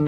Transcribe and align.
A 0.00 0.04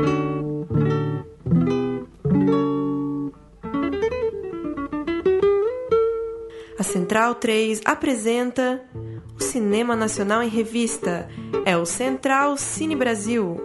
Central 6.84 7.34
3 7.34 7.80
apresenta 7.84 8.80
o 9.36 9.42
Cinema 9.42 9.96
Nacional 9.96 10.44
em 10.44 10.48
Revista. 10.48 11.28
É 11.64 11.76
o 11.76 11.84
Central 11.84 12.56
Cine 12.56 12.94
Brasil. 12.94 13.60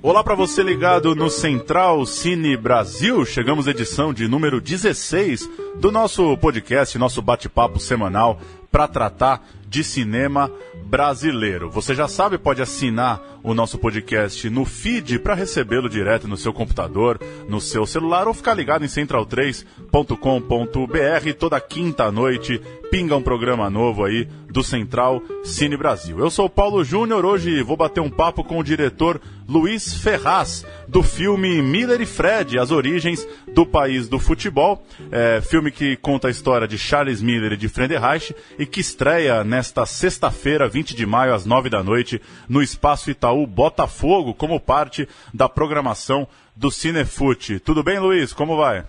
Olá 0.00 0.24
para 0.24 0.34
você 0.34 0.62
ligado 0.62 1.14
no 1.14 1.28
Central 1.28 2.06
Cine 2.06 2.56
Brasil. 2.56 3.22
Chegamos 3.26 3.68
à 3.68 3.70
edição 3.70 4.14
de 4.14 4.26
número 4.26 4.62
16 4.62 5.67
do 5.80 5.92
nosso 5.92 6.36
podcast, 6.38 6.98
nosso 6.98 7.22
bate-papo 7.22 7.78
semanal 7.78 8.40
para 8.70 8.88
tratar 8.88 9.46
de 9.66 9.84
cinema 9.84 10.50
brasileiro. 10.84 11.70
Você 11.70 11.94
já 11.94 12.08
sabe, 12.08 12.38
pode 12.38 12.60
assinar 12.60 13.22
o 13.42 13.54
nosso 13.54 13.78
podcast 13.78 14.50
no 14.50 14.64
feed 14.64 15.20
para 15.20 15.34
recebê-lo 15.34 15.88
direto 15.88 16.26
no 16.26 16.36
seu 16.36 16.52
computador, 16.52 17.20
no 17.48 17.60
seu 17.60 17.86
celular 17.86 18.26
ou 18.26 18.34
ficar 18.34 18.54
ligado 18.54 18.84
em 18.84 18.88
central3.com.br 18.88 21.32
toda 21.38 21.60
quinta 21.60 22.10
noite 22.10 22.60
pinga 22.90 23.16
um 23.16 23.22
programa 23.22 23.68
novo 23.68 24.04
aí 24.04 24.26
do 24.50 24.62
Central 24.62 25.22
Cine 25.44 25.76
Brasil. 25.76 26.18
Eu 26.18 26.30
sou 26.30 26.48
Paulo 26.48 26.82
Júnior, 26.82 27.24
hoje 27.24 27.62
vou 27.62 27.76
bater 27.76 28.00
um 28.00 28.10
papo 28.10 28.42
com 28.42 28.58
o 28.58 28.64
diretor 28.64 29.20
Luiz 29.46 29.94
Ferraz, 29.94 30.64
do 30.86 31.02
filme 31.02 31.60
Miller 31.62 32.00
e 32.00 32.06
Fred, 32.06 32.58
As 32.58 32.70
Origens 32.70 33.26
do 33.54 33.66
País 33.66 34.08
do 34.08 34.18
Futebol, 34.18 34.84
é, 35.10 35.40
filme 35.40 35.70
que 35.70 35.96
conta 35.96 36.28
a 36.28 36.30
história 36.30 36.66
de 36.66 36.78
Charles 36.78 37.20
Miller 37.20 37.52
e 37.52 37.56
de 37.56 37.68
Friedenreich 37.68 38.34
e 38.58 38.64
que 38.64 38.80
estreia 38.80 39.44
nesta 39.44 39.84
sexta-feira, 39.84 40.68
20 40.68 40.94
de 40.94 41.04
maio, 41.04 41.34
às 41.34 41.44
9 41.44 41.68
da 41.68 41.82
noite, 41.82 42.20
no 42.48 42.62
Espaço 42.62 43.10
Itaú 43.10 43.46
Botafogo, 43.46 44.34
como 44.34 44.58
parte 44.58 45.06
da 45.32 45.48
programação 45.48 46.26
do 46.56 46.70
Cinefute. 46.70 47.58
Tudo 47.58 47.82
bem, 47.82 47.98
Luiz? 47.98 48.32
Como 48.32 48.56
vai? 48.56 48.84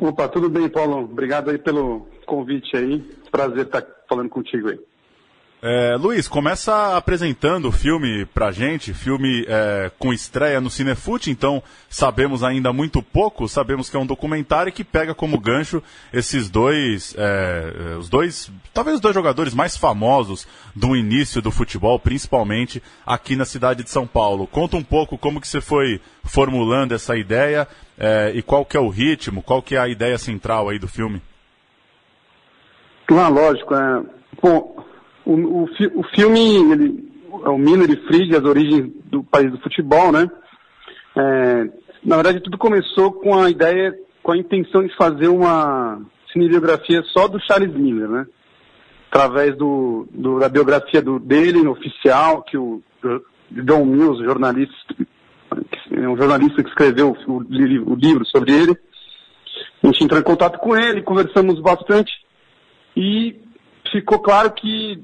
Opa, 0.00 0.26
tudo 0.28 0.48
bem, 0.48 0.66
Paulo. 0.66 1.04
Obrigado 1.04 1.50
aí 1.50 1.58
pelo 1.58 2.08
convite 2.24 2.74
aí. 2.74 3.00
Prazer 3.30 3.66
estar 3.66 3.84
falando 4.08 4.30
contigo 4.30 4.70
aí. 4.70 4.80
É, 5.62 5.94
Luiz, 5.96 6.26
começa 6.26 6.96
apresentando 6.96 7.68
o 7.68 7.72
filme 7.72 8.24
pra 8.24 8.50
gente, 8.50 8.94
filme 8.94 9.44
é, 9.46 9.90
com 9.98 10.10
estreia 10.10 10.58
no 10.58 10.70
Cinefute, 10.70 11.30
então 11.30 11.62
sabemos 11.86 12.42
ainda 12.42 12.72
muito 12.72 13.02
pouco, 13.02 13.46
sabemos 13.46 13.90
que 13.90 13.96
é 13.96 14.00
um 14.00 14.06
documentário 14.06 14.72
que 14.72 14.82
pega 14.82 15.14
como 15.14 15.38
gancho 15.38 15.82
esses 16.14 16.48
dois, 16.48 17.14
é, 17.18 17.96
os 17.98 18.08
dois, 18.08 18.50
talvez 18.72 18.94
os 18.94 19.02
dois 19.02 19.14
jogadores 19.14 19.52
mais 19.52 19.76
famosos 19.76 20.48
do 20.74 20.96
início 20.96 21.42
do 21.42 21.50
futebol, 21.50 21.98
principalmente 21.98 22.82
aqui 23.04 23.36
na 23.36 23.44
cidade 23.44 23.84
de 23.84 23.90
São 23.90 24.06
Paulo. 24.06 24.46
Conta 24.46 24.78
um 24.78 24.84
pouco 24.84 25.18
como 25.18 25.42
que 25.42 25.48
você 25.48 25.60
foi 25.60 26.00
formulando 26.24 26.94
essa 26.94 27.18
ideia 27.18 27.68
é, 27.98 28.32
e 28.34 28.40
qual 28.40 28.64
que 28.64 28.78
é 28.78 28.80
o 28.80 28.88
ritmo, 28.88 29.42
qual 29.42 29.60
que 29.60 29.76
é 29.76 29.78
a 29.78 29.88
ideia 29.88 30.16
central 30.16 30.70
aí 30.70 30.78
do 30.78 30.88
filme. 30.88 31.20
Ah, 33.08 33.28
lógico. 33.28 33.74
É... 33.74 34.02
Bom, 34.40 34.80
o, 35.24 35.32
o, 35.32 35.68
o 35.94 36.02
filme, 36.14 36.72
ele, 36.72 37.12
é 37.44 37.48
o 37.48 37.58
Miller 37.58 37.90
e 37.90 37.96
Fried, 38.06 38.34
as 38.34 38.44
origens 38.44 38.90
do 39.06 39.22
país 39.22 39.50
do 39.50 39.60
futebol, 39.60 40.12
né? 40.12 40.30
É, 41.16 41.68
na 42.04 42.16
verdade, 42.16 42.40
tudo 42.40 42.56
começou 42.56 43.12
com 43.12 43.38
a 43.38 43.50
ideia, 43.50 43.94
com 44.22 44.32
a 44.32 44.36
intenção 44.36 44.82
de 44.86 44.94
fazer 44.96 45.28
uma 45.28 46.00
cinebiografia 46.32 47.02
só 47.12 47.28
do 47.28 47.40
Charles 47.40 47.74
Miller, 47.74 48.08
né? 48.08 48.26
Através 49.10 49.56
do, 49.56 50.06
do 50.12 50.38
da 50.38 50.48
biografia 50.48 51.02
do, 51.02 51.18
dele, 51.18 51.66
oficial, 51.66 52.42
que 52.42 52.56
o 52.56 52.82
John 53.50 53.84
Mills, 53.84 54.24
jornalista, 54.24 54.94
um 55.90 56.16
jornalista 56.16 56.62
que 56.62 56.68
escreveu 56.68 57.16
o, 57.26 57.36
o 57.38 57.94
livro 57.94 58.24
sobre 58.26 58.52
ele, 58.52 58.76
a 59.82 59.86
gente 59.86 60.04
entrou 60.04 60.20
em 60.20 60.24
contato 60.24 60.58
com 60.58 60.76
ele, 60.76 61.02
conversamos 61.02 61.60
bastante 61.60 62.12
e 62.96 63.36
ficou 63.90 64.18
claro 64.18 64.50
que 64.52 65.02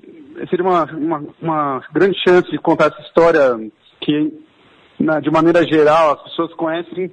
seria 0.51 0.65
uma, 0.65 0.85
uma, 0.85 1.25
uma 1.41 1.85
grande 1.93 2.19
chance 2.21 2.51
de 2.51 2.59
contar 2.59 2.87
essa 2.87 3.01
história 3.03 3.59
que, 4.01 4.33
na, 4.99 5.21
de 5.21 5.31
maneira 5.31 5.67
geral, 5.67 6.13
as 6.13 6.23
pessoas 6.25 6.53
conhecem 6.55 7.11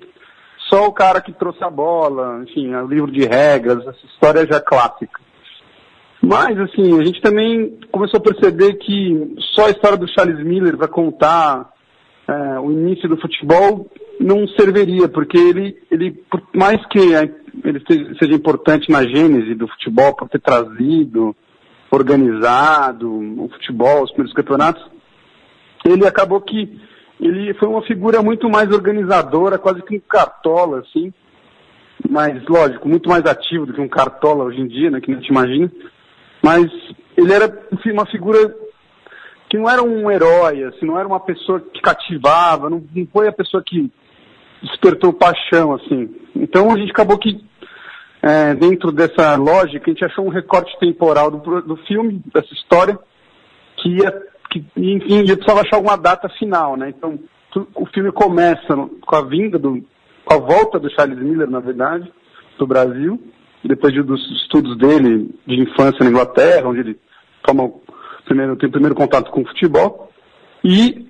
só 0.69 0.87
o 0.87 0.93
cara 0.93 1.21
que 1.21 1.31
trouxe 1.31 1.63
a 1.63 1.69
bola, 1.69 2.43
enfim, 2.43 2.73
o 2.73 2.87
livro 2.87 3.11
de 3.11 3.25
regras, 3.25 3.85
essa 3.85 4.05
história 4.05 4.45
já 4.45 4.57
é 4.57 4.61
clássica. 4.61 5.21
Mas, 6.21 6.57
assim, 6.57 6.99
a 6.99 7.03
gente 7.03 7.21
também 7.21 7.77
começou 7.91 8.17
a 8.17 8.23
perceber 8.23 8.75
que 8.75 9.35
só 9.53 9.65
a 9.65 9.71
história 9.71 9.97
do 9.97 10.07
Charles 10.07 10.43
Miller 10.43 10.77
vai 10.77 10.87
contar 10.87 11.69
é, 12.27 12.59
o 12.59 12.71
início 12.71 13.09
do 13.09 13.17
futebol 13.17 13.89
não 14.19 14.47
serviria, 14.47 15.09
porque 15.09 15.37
ele, 15.37 15.77
ele 15.91 16.11
por 16.11 16.41
mais 16.53 16.83
que 16.87 16.99
ele 16.99 17.83
seja 18.17 18.33
importante 18.33 18.89
na 18.89 19.03
gênese 19.03 19.53
do 19.53 19.67
futebol, 19.67 20.15
por 20.15 20.29
ter 20.29 20.39
trazido, 20.39 21.35
organizado 21.93 23.07
o 23.11 23.49
futebol, 23.49 24.03
os 24.03 24.11
primeiros 24.11 24.33
campeonatos, 24.33 24.83
ele 25.85 26.07
acabou 26.07 26.41
que 26.41 26.79
ele 27.19 27.53
foi 27.53 27.67
uma 27.67 27.83
figura 27.83 28.21
muito 28.21 28.49
mais 28.49 28.71
organizadora, 28.71 29.59
quase 29.59 29.81
que 29.83 29.95
um 29.97 29.99
cartola, 29.99 30.79
assim, 30.79 31.13
mas 32.09 32.43
lógico, 32.47 32.89
muito 32.89 33.07
mais 33.07 33.23
ativo 33.25 33.65
do 33.65 33.73
que 33.73 33.81
um 33.81 33.87
cartola 33.87 34.43
hoje 34.43 34.59
em 34.59 34.67
dia, 34.67 34.89
né, 34.89 34.99
que 34.99 35.11
a 35.11 35.15
gente 35.15 35.27
imagina, 35.27 35.71
mas 36.41 36.65
ele 37.15 37.31
era 37.31 37.47
uma 37.85 38.05
figura 38.07 38.53
que 39.49 39.57
não 39.57 39.69
era 39.69 39.83
um 39.83 40.09
herói, 40.09 40.63
assim, 40.63 40.85
não 40.85 40.97
era 40.97 41.07
uma 41.07 41.19
pessoa 41.19 41.59
que 41.59 41.79
cativava, 41.79 42.69
não, 42.69 42.83
não 42.95 43.07
foi 43.13 43.27
a 43.27 43.31
pessoa 43.31 43.61
que 43.63 43.91
despertou 44.63 45.13
paixão, 45.13 45.73
assim. 45.73 46.09
Então 46.35 46.73
a 46.73 46.77
gente 46.77 46.91
acabou 46.91 47.19
que, 47.19 47.39
é, 48.23 48.55
dentro 48.55 48.89
dessa 48.89 49.35
lógica, 49.35 49.83
a 49.85 49.93
gente 49.93 50.05
achou 50.05 50.25
um 50.25 50.29
recorte 50.29 50.71
temporal 50.79 51.29
do, 51.29 51.61
do 51.61 51.75
filme, 51.85 52.21
dessa 52.33 52.53
história, 52.53 52.97
que 53.75 53.89
ia, 53.97 54.11
que, 54.49 54.65
enfim, 54.77 55.27
eu 55.27 55.35
precisava 55.35 55.59
achar 55.59 55.75
alguma 55.75 55.97
data 55.97 56.29
final, 56.29 56.77
né? 56.77 56.87
Então 56.87 57.19
tu, 57.51 57.67
o 57.75 57.85
filme 57.87 58.13
começa 58.13 58.77
com 59.05 59.15
a 59.15 59.21
vinda 59.21 59.59
do, 59.59 59.83
com 60.23 60.33
a 60.33 60.37
volta 60.37 60.79
do 60.79 60.89
Charles 60.91 61.19
Miller, 61.19 61.49
na 61.49 61.59
verdade, 61.59 62.09
do 62.57 62.65
Brasil, 62.65 63.21
depois 63.61 63.93
de, 63.93 64.01
dos 64.01 64.21
estudos 64.41 64.77
dele 64.77 65.29
de 65.45 65.61
infância 65.61 66.01
na 66.01 66.09
Inglaterra, 66.09 66.69
onde 66.69 66.79
ele 66.79 66.99
toma 67.43 67.69
primeiro, 68.23 68.55
tem 68.55 68.69
o 68.69 68.71
primeiro 68.71 68.95
contato 68.95 69.31
com 69.31 69.41
o 69.41 69.47
futebol. 69.47 70.09
E 70.63 71.05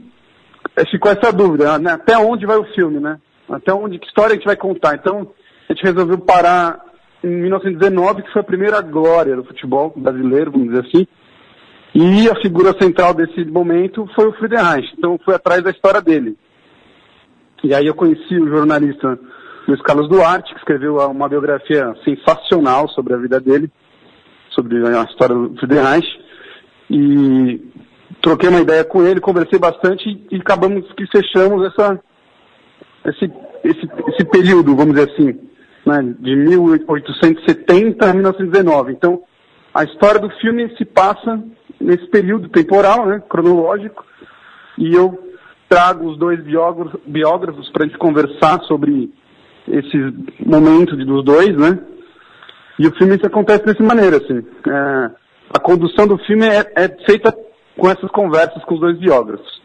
é, 0.75 0.84
ficou 0.88 1.12
essa 1.12 1.31
dúvida, 1.31 1.78
né? 1.78 1.91
até 1.91 2.18
onde 2.18 2.47
vai 2.47 2.57
o 2.57 2.74
filme, 2.74 3.00
né? 3.00 3.19
Até 3.47 3.72
onde, 3.72 4.00
que 4.00 4.07
história 4.07 4.34
a 4.34 4.35
gente 4.35 4.45
vai 4.47 4.56
contar. 4.56 4.95
Então, 4.95 5.31
a 5.69 5.74
gente 5.74 5.84
resolveu 5.84 6.18
parar 6.18 6.93
em 7.23 7.41
1919, 7.41 8.23
que 8.23 8.31
foi 8.31 8.41
a 8.41 8.45
primeira 8.45 8.81
glória 8.81 9.35
do 9.35 9.44
futebol 9.44 9.94
brasileiro, 9.95 10.51
vamos 10.51 10.67
dizer 10.69 10.85
assim. 10.85 11.07
E 11.95 12.28
a 12.29 12.35
figura 12.41 12.75
central 12.79 13.13
desse 13.13 13.45
momento 13.45 14.07
foi 14.16 14.28
o 14.28 14.34
Friedenreich. 14.34 14.91
Então, 14.97 15.19
fui 15.23 15.33
atrás 15.33 15.62
da 15.63 15.72
história 15.72 16.01
dele. 16.01 16.35
E 17.63 17.73
aí 17.73 17.85
eu 17.85 17.95
conheci 17.95 18.38
o 18.38 18.47
jornalista 18.47 19.17
Luiz 19.67 19.81
Carlos 19.81 20.09
Duarte, 20.09 20.53
que 20.53 20.59
escreveu 20.59 20.97
uma 20.97 21.29
biografia 21.29 21.95
sensacional 22.03 22.89
sobre 22.89 23.13
a 23.13 23.17
vida 23.17 23.39
dele, 23.39 23.72
sobre 24.50 24.85
a 24.85 25.03
história 25.03 25.35
do 25.35 25.56
Friedenreich 25.56 26.07
e 26.89 27.62
troquei 28.22 28.50
uma 28.50 28.62
ideia 28.62 28.83
com 28.83 29.06
ele, 29.06 29.19
conversei 29.19 29.57
bastante 29.57 30.25
e 30.29 30.35
acabamos 30.35 30.85
que 30.94 31.07
fechamos 31.07 31.66
essa, 31.67 32.00
esse, 33.06 33.31
esse, 33.63 33.89
esse 34.09 34.25
período, 34.25 34.75
vamos 34.75 34.95
dizer 34.95 35.12
assim, 35.12 35.39
né, 35.85 36.16
de 36.19 36.35
1870 36.35 38.09
a 38.09 38.13
1919. 38.13 38.94
Então, 38.94 39.23
a 39.73 39.83
história 39.83 40.19
do 40.19 40.29
filme 40.39 40.73
se 40.77 40.85
passa 40.85 41.44
nesse 41.80 42.07
período 42.07 42.50
temporal, 42.50 43.06
né, 43.06 43.21
cronológico, 43.27 44.06
e 44.77 44.94
eu 44.94 45.18
trago 45.68 46.09
os 46.09 46.18
dois 46.18 46.39
biógrafos 47.06 47.69
para 47.71 47.83
a 47.83 47.88
gente 47.88 47.97
conversar 47.97 48.62
sobre 48.62 49.12
esse 49.68 49.97
momento 50.45 50.95
dos 50.95 51.24
dois, 51.24 51.56
né? 51.57 51.80
E 52.77 52.88
o 52.88 52.95
filme 52.95 53.15
acontece 53.24 53.65
dessa 53.65 53.83
maneira, 53.83 54.18
assim. 54.18 54.45
É, 54.68 55.12
a 55.50 55.59
condução 55.59 56.07
do 56.07 56.18
filme 56.19 56.45
é, 56.47 56.71
é 56.75 56.88
feita 57.06 57.36
com 57.77 57.89
essas 57.89 58.09
conversas 58.12 58.63
com 58.65 58.75
os 58.75 58.81
dois 58.81 58.97
biógrafos. 59.00 59.62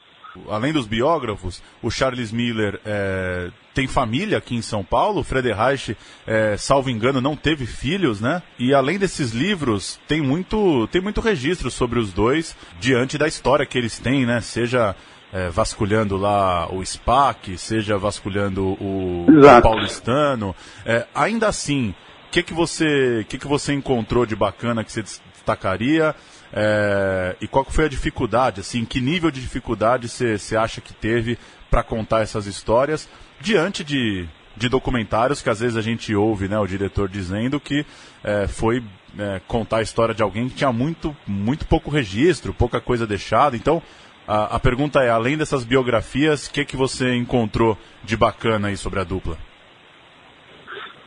Além 0.49 0.73
dos 0.73 0.87
biógrafos, 0.87 1.63
o 1.83 1.91
Charles 1.91 2.33
Miller 2.33 2.81
é, 2.85 3.51
tem 3.75 3.87
família 3.87 4.39
aqui 4.39 4.55
em 4.55 4.63
São 4.63 4.85
Paulo. 4.85 5.21
O 5.21 5.25
Frederich, 5.25 5.97
é, 6.27 6.57
salvo 6.57 6.91
engano, 6.91 7.21
não 7.21 7.37
teve 7.37 7.67
filhos, 7.67 8.21
né? 8.21 8.43
E 8.59 8.75
além 8.75 8.99
desses 8.99 9.33
livros, 9.33 10.01
tem 10.07 10.21
muito, 10.21 10.87
tem 10.89 11.01
muito 11.01 11.21
registro 11.21 11.71
sobre 11.71 11.99
os 11.99 12.13
dois 12.13 12.57
diante 12.81 13.17
da 13.17 13.29
história 13.29 13.67
que 13.67 13.79
eles 13.79 13.99
têm, 13.99 14.27
né? 14.27 14.41
Seja 14.41 14.95
é, 15.33 15.49
vasculhando 15.49 16.17
lá 16.17 16.73
o 16.73 16.85
SPAC, 16.85 17.57
seja 17.59 17.99
vasculhando 17.99 18.65
o, 18.65 19.27
o 19.29 19.63
paulistano. 19.63 20.55
É, 20.85 21.07
ainda 21.15 21.49
assim, 21.49 21.95
o 22.27 22.31
que, 22.31 22.43
que, 22.43 22.55
você, 22.55 23.25
que, 23.29 23.39
que 23.39 23.47
você 23.47 23.73
encontrou 23.73 24.27
de 24.27 24.37
bacana 24.37 24.85
que 24.85 24.93
você 24.93 25.03
destacaria? 25.03 26.15
É, 26.53 27.37
e 27.41 27.47
qual 27.47 27.65
foi 27.65 27.85
a 27.85 27.89
dificuldade, 27.89 28.61
assim, 28.61 28.85
que 28.85 29.01
nível 29.01 29.31
de 29.31 29.41
dificuldade 29.41 30.09
você 30.09 30.57
acha 30.57 30.81
que 30.81 30.95
teve 30.95 31.39
para 31.71 31.83
contar 31.83 32.23
essas 32.23 32.47
histórias 32.47 33.09
diante 33.41 33.85
de, 33.85 34.27
de 34.57 34.69
documentários 34.69 35.43
que 35.43 35.51
às 35.51 35.61
vezes 35.61 35.77
a 35.77 35.83
gente 35.83 36.15
ouve 36.15 36.49
né, 36.49 36.59
o 36.59 36.67
diretor 36.67 37.09
dizendo 37.09 37.61
que 37.61 37.85
é, 38.25 38.47
foi 38.47 38.83
é, 39.19 39.41
contar 39.47 39.79
a 39.79 39.83
história 39.83 40.15
de 40.15 40.23
alguém 40.23 40.49
que 40.49 40.57
tinha 40.57 40.73
muito, 40.73 41.15
muito 41.27 41.67
pouco 41.67 41.91
registro, 41.91 42.55
pouca 42.55 42.81
coisa 42.81 43.07
deixada. 43.07 43.57
Então, 43.57 43.83
a, 44.27 44.57
a 44.57 44.61
pergunta 44.61 45.03
é, 45.03 45.11
além 45.11 45.37
dessas 45.37 45.65
biografias, 45.65 46.47
o 46.47 46.53
que, 46.53 46.65
que 46.65 46.77
você 46.77 47.15
encontrou 47.15 47.77
de 48.05 48.17
bacana 48.17 48.69
aí 48.69 48.77
sobre 48.77 49.01
a 49.01 49.05
dupla? 49.05 49.37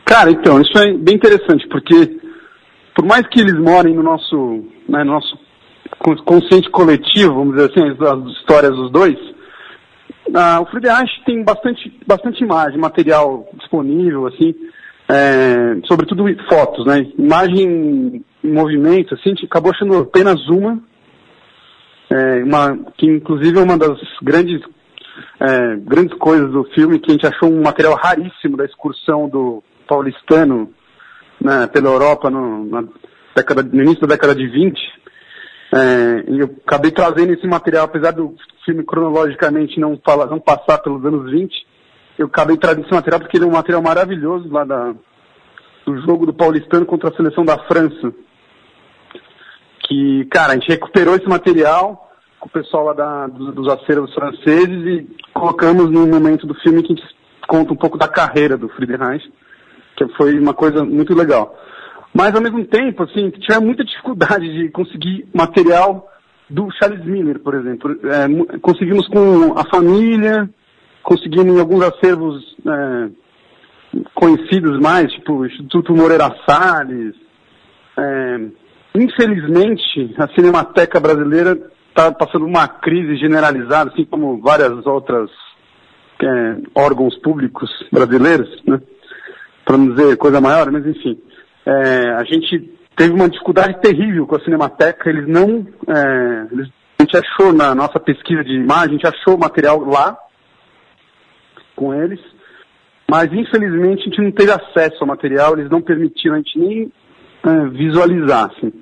Cara, 0.04 0.30
então, 0.30 0.60
isso 0.60 0.76
é 0.78 0.92
bem 0.92 1.14
interessante, 1.14 1.66
porque 1.68 2.21
por 2.94 3.04
mais 3.04 3.26
que 3.28 3.40
eles 3.40 3.58
morem 3.58 3.94
no 3.94 4.02
nosso, 4.02 4.64
né, 4.88 5.04
no 5.04 5.12
nosso 5.12 5.38
consciente 6.24 6.70
coletivo, 6.70 7.34
vamos 7.34 7.56
dizer 7.56 7.70
assim, 7.70 7.90
as 7.90 8.36
histórias 8.36 8.74
dos 8.74 8.90
dois, 8.90 9.16
ah, 10.34 10.60
o 10.60 10.66
Friedrich 10.66 11.24
tem 11.24 11.42
bastante, 11.42 11.92
bastante 12.06 12.42
imagem, 12.42 12.78
material 12.78 13.48
disponível, 13.54 14.26
assim, 14.26 14.54
é, 15.08 15.80
sobretudo 15.86 16.24
fotos, 16.48 16.86
né? 16.86 17.06
Imagem 17.18 18.24
em 18.42 18.52
movimento, 18.52 19.14
assim, 19.14 19.30
a 19.30 19.34
gente 19.34 19.44
acabou 19.46 19.72
achando 19.72 19.98
apenas 19.98 20.40
uma, 20.48 20.78
é, 22.10 22.44
uma 22.44 22.78
que 22.96 23.06
inclusive 23.06 23.58
é 23.58 23.62
uma 23.62 23.76
das 23.76 23.98
grandes, 24.22 24.60
é, 25.40 25.76
grandes 25.76 26.16
coisas 26.18 26.50
do 26.50 26.64
filme, 26.74 26.98
que 26.98 27.10
a 27.10 27.14
gente 27.14 27.26
achou 27.26 27.50
um 27.50 27.62
material 27.62 27.94
raríssimo 27.94 28.56
da 28.56 28.64
excursão 28.64 29.28
do 29.28 29.62
paulistano 29.86 30.70
né, 31.42 31.66
pela 31.66 31.88
Europa 31.88 32.30
no, 32.30 32.64
na 32.66 32.84
década, 33.34 33.62
no 33.62 33.82
início 33.82 34.00
da 34.02 34.14
década 34.14 34.34
de 34.34 34.46
20. 34.46 34.78
É, 35.74 36.24
e 36.28 36.40
eu 36.40 36.54
acabei 36.66 36.90
trazendo 36.90 37.32
esse 37.32 37.46
material, 37.46 37.86
apesar 37.86 38.12
do 38.12 38.34
filme 38.64 38.84
cronologicamente 38.84 39.80
não, 39.80 39.98
fala, 40.04 40.26
não 40.26 40.38
passar 40.38 40.78
pelos 40.78 41.04
anos 41.04 41.30
20, 41.30 41.52
eu 42.18 42.26
acabei 42.26 42.56
trazendo 42.56 42.84
esse 42.84 42.94
material 42.94 43.20
porque 43.20 43.36
ele 43.36 43.44
é 43.44 43.48
um 43.48 43.52
material 43.52 43.82
maravilhoso 43.82 44.48
lá 44.50 44.64
da, 44.64 44.94
do 45.86 46.00
jogo 46.02 46.26
do 46.26 46.34
Paulistano 46.34 46.86
contra 46.86 47.10
a 47.10 47.16
seleção 47.16 47.44
da 47.44 47.58
França. 47.66 48.12
Que, 49.88 50.26
cara, 50.26 50.52
a 50.52 50.54
gente 50.54 50.68
recuperou 50.68 51.16
esse 51.16 51.28
material 51.28 52.10
com 52.38 52.48
o 52.48 52.52
pessoal 52.52 52.84
lá 52.86 52.92
da, 52.92 53.26
dos, 53.26 53.54
dos 53.54 53.68
acervos 53.68 54.12
franceses 54.14 54.68
e 54.68 55.06
colocamos 55.32 55.90
num 55.90 56.06
momento 56.06 56.46
do 56.46 56.54
filme 56.56 56.82
que 56.82 56.92
a 56.92 56.96
gente 56.96 57.16
conta 57.48 57.72
um 57.72 57.76
pouco 57.76 57.98
da 57.98 58.08
carreira 58.08 58.56
do 58.56 58.68
Friedrich, 58.68 59.32
que 59.96 60.06
foi 60.16 60.38
uma 60.38 60.54
coisa 60.54 60.84
muito 60.84 61.14
legal. 61.14 61.56
Mas, 62.14 62.34
ao 62.34 62.42
mesmo 62.42 62.64
tempo, 62.66 63.02
assim, 63.04 63.30
tive 63.30 63.58
muita 63.60 63.84
dificuldade 63.84 64.52
de 64.52 64.68
conseguir 64.70 65.26
material 65.34 66.08
do 66.48 66.70
Charles 66.72 67.04
Miller, 67.04 67.38
por 67.40 67.54
exemplo. 67.54 67.98
É, 68.04 68.58
conseguimos 68.58 69.08
com 69.08 69.58
a 69.58 69.64
família, 69.70 70.48
conseguimos 71.02 71.56
em 71.56 71.60
alguns 71.60 71.82
acervos 71.82 72.56
é, 72.66 73.08
conhecidos 74.14 74.78
mais, 74.78 75.10
tipo 75.12 75.46
Instituto 75.46 75.94
Moreira 75.94 76.34
Salles. 76.46 77.14
É, 77.98 78.40
infelizmente, 78.94 80.14
a 80.18 80.28
Cinemateca 80.34 81.00
Brasileira 81.00 81.58
está 81.88 82.12
passando 82.12 82.44
uma 82.44 82.68
crise 82.68 83.16
generalizada, 83.16 83.90
assim 83.90 84.04
como 84.04 84.40
várias 84.40 84.84
outras 84.86 85.30
é, 86.22 86.56
órgãos 86.74 87.16
públicos 87.18 87.70
brasileiros, 87.90 88.48
né? 88.66 88.80
Para 89.64 89.78
não 89.78 89.94
dizer 89.94 90.16
coisa 90.16 90.40
maior, 90.40 90.70
mas 90.70 90.86
enfim. 90.86 91.20
É, 91.64 92.10
a 92.14 92.24
gente 92.24 92.72
teve 92.96 93.12
uma 93.12 93.28
dificuldade 93.28 93.80
terrível 93.80 94.26
com 94.26 94.36
a 94.36 94.40
Cinemateca, 94.40 95.08
eles 95.08 95.26
não. 95.28 95.66
É, 95.88 96.46
eles, 96.52 96.68
a 96.98 97.02
gente 97.02 97.16
achou 97.16 97.52
na 97.52 97.74
nossa 97.74 97.98
pesquisa 97.98 98.44
de 98.44 98.54
imagem, 98.54 98.90
a 98.90 98.92
gente 98.92 99.06
achou 99.06 99.36
material 99.36 99.80
lá 99.80 100.16
com 101.74 101.92
eles, 101.94 102.20
mas 103.10 103.32
infelizmente 103.32 104.02
a 104.02 104.04
gente 104.04 104.20
não 104.20 104.30
teve 104.30 104.52
acesso 104.52 104.98
ao 105.00 105.06
material, 105.06 105.54
eles 105.54 105.70
não 105.70 105.80
permitiram 105.80 106.36
a 106.36 106.38
gente 106.38 106.58
nem 106.58 106.92
é, 107.44 107.68
visualizar. 107.68 108.50
Assim. 108.50 108.72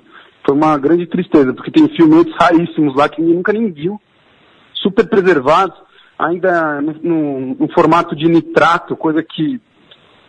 Foi 0.45 0.55
uma 0.55 0.77
grande 0.77 1.07
tristeza, 1.07 1.53
porque 1.53 1.71
tem 1.71 1.87
filmes 1.95 2.25
raríssimos 2.39 2.95
lá 2.95 3.07
que 3.09 3.21
ninguém 3.21 3.37
nunca 3.37 3.53
nem 3.53 3.71
viu, 3.71 3.99
super 4.73 5.07
preservados, 5.07 5.75
ainda 6.17 6.81
no, 6.81 6.93
no, 7.01 7.55
no 7.55 7.73
formato 7.73 8.15
de 8.15 8.27
nitrato, 8.27 8.95
coisa 8.95 9.23
que 9.23 9.59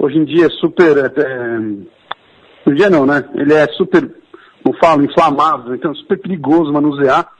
hoje 0.02 0.19
em 0.19 0.25
dia 0.25 0.46
é 0.46 0.50
super. 0.50 0.99
É, 0.99 1.20
é, 1.20 1.58
hoje 2.66 2.72
em 2.72 2.75
dia 2.75 2.90
não, 2.90 3.06
né? 3.06 3.25
Ele 3.34 3.54
é 3.54 3.66
super, 3.69 4.10
como 4.62 4.76
falo, 4.78 5.04
inflamável, 5.04 5.75
então 5.75 5.93
é 5.93 5.94
super 5.94 6.19
perigoso 6.19 6.72
manusear. 6.72 7.31